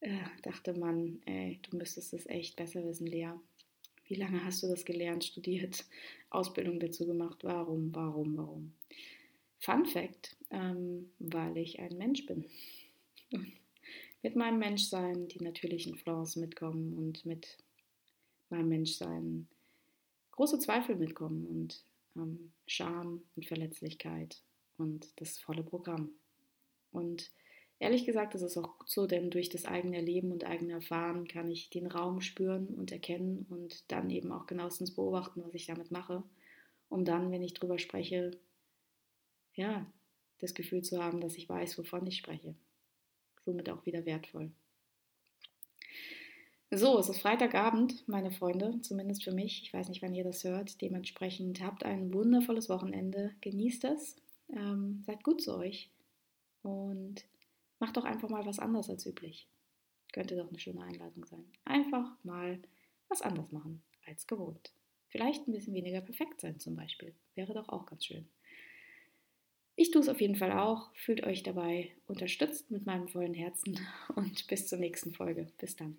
äh, 0.00 0.18
dachte, 0.42 0.74
Mann, 0.74 1.20
ey, 1.26 1.60
du 1.68 1.76
müsstest 1.76 2.12
es 2.12 2.26
echt 2.26 2.56
besser 2.56 2.84
wissen, 2.84 3.06
Lea. 3.06 3.32
Wie 4.08 4.14
lange 4.14 4.44
hast 4.44 4.62
du 4.62 4.68
das 4.68 4.84
gelernt, 4.84 5.24
studiert, 5.24 5.84
Ausbildung 6.30 6.78
dazu 6.80 7.06
gemacht? 7.06 7.42
Warum, 7.42 7.94
warum, 7.94 8.36
warum? 8.36 8.72
Fun 9.58 9.86
Fact, 9.86 10.36
ähm, 10.50 11.10
weil 11.18 11.56
ich 11.56 11.80
ein 11.80 11.96
Mensch 11.96 12.26
bin 12.26 12.46
mit 14.22 14.36
meinem 14.36 14.58
Menschsein 14.58 15.28
die 15.28 15.42
natürlichen 15.42 15.96
Flaws 15.96 16.36
mitkommen 16.36 16.96
und 16.96 17.24
mit 17.24 17.56
meinem 18.50 18.68
Menschsein 18.68 19.48
große 20.32 20.58
Zweifel 20.58 20.96
mitkommen 20.96 21.46
und 21.46 21.82
ähm, 22.16 22.52
Scham 22.66 23.22
und 23.34 23.46
Verletzlichkeit 23.46 24.42
und 24.78 25.20
das 25.20 25.38
volle 25.38 25.62
Programm. 25.62 26.10
Und 26.92 27.30
ehrlich 27.78 28.04
gesagt 28.04 28.34
ist 28.34 28.42
es 28.42 28.56
auch 28.56 28.78
gut 28.78 28.88
so, 28.88 29.06
denn 29.06 29.30
durch 29.30 29.48
das 29.48 29.64
eigene 29.64 29.96
Erleben 29.96 30.32
und 30.32 30.44
eigene 30.44 30.74
Erfahren 30.74 31.28
kann 31.28 31.50
ich 31.50 31.70
den 31.70 31.86
Raum 31.86 32.20
spüren 32.20 32.68
und 32.68 32.92
erkennen 32.92 33.46
und 33.50 33.90
dann 33.90 34.10
eben 34.10 34.32
auch 34.32 34.46
genauestens 34.46 34.94
beobachten, 34.94 35.42
was 35.44 35.54
ich 35.54 35.66
damit 35.66 35.90
mache, 35.90 36.22
um 36.88 37.04
dann, 37.04 37.30
wenn 37.30 37.42
ich 37.42 37.54
drüber 37.54 37.78
spreche, 37.78 38.32
ja, 39.54 39.86
das 40.38 40.54
Gefühl 40.54 40.82
zu 40.82 41.02
haben, 41.02 41.20
dass 41.20 41.36
ich 41.36 41.48
weiß, 41.48 41.78
wovon 41.78 42.06
ich 42.06 42.16
spreche 42.18 42.54
somit 43.46 43.70
auch 43.70 43.86
wieder 43.86 44.04
wertvoll. 44.04 44.50
So, 46.72 46.98
es 46.98 47.08
ist 47.08 47.20
Freitagabend, 47.20 48.06
meine 48.08 48.32
Freunde, 48.32 48.80
zumindest 48.82 49.22
für 49.22 49.32
mich. 49.32 49.62
Ich 49.62 49.72
weiß 49.72 49.88
nicht, 49.88 50.02
wann 50.02 50.14
ihr 50.14 50.24
das 50.24 50.42
hört. 50.42 50.80
Dementsprechend 50.82 51.62
habt 51.62 51.84
ein 51.84 52.12
wundervolles 52.12 52.68
Wochenende. 52.68 53.32
Genießt 53.40 53.84
es. 53.84 54.16
Ähm, 54.50 55.02
seid 55.04 55.24
gut 55.24 55.42
zu 55.42 55.56
euch. 55.56 55.90
Und 56.62 57.24
macht 57.78 57.96
doch 57.96 58.04
einfach 58.04 58.28
mal 58.28 58.46
was 58.46 58.58
anderes 58.58 58.90
als 58.90 59.06
üblich. 59.06 59.46
Könnte 60.12 60.36
doch 60.36 60.48
eine 60.48 60.58
schöne 60.58 60.82
Einladung 60.82 61.24
sein. 61.24 61.44
Einfach 61.64 62.12
mal 62.24 62.60
was 63.08 63.22
anders 63.22 63.52
machen 63.52 63.82
als 64.06 64.26
gewohnt. 64.26 64.72
Vielleicht 65.08 65.46
ein 65.46 65.52
bisschen 65.52 65.74
weniger 65.74 66.00
perfekt 66.00 66.40
sein 66.40 66.58
zum 66.58 66.74
Beispiel. 66.76 67.14
Wäre 67.34 67.54
doch 67.54 67.68
auch 67.68 67.86
ganz 67.86 68.04
schön. 68.04 68.28
Ich 69.76 69.90
tue 69.90 70.00
es 70.00 70.08
auf 70.08 70.20
jeden 70.20 70.36
Fall 70.36 70.52
auch. 70.52 70.90
Fühlt 70.94 71.22
euch 71.24 71.42
dabei 71.42 71.92
unterstützt 72.06 72.70
mit 72.70 72.86
meinem 72.86 73.08
vollen 73.08 73.34
Herzen 73.34 73.78
und 74.14 74.46
bis 74.48 74.66
zur 74.66 74.78
nächsten 74.78 75.12
Folge. 75.12 75.48
Bis 75.58 75.76
dann. 75.76 75.98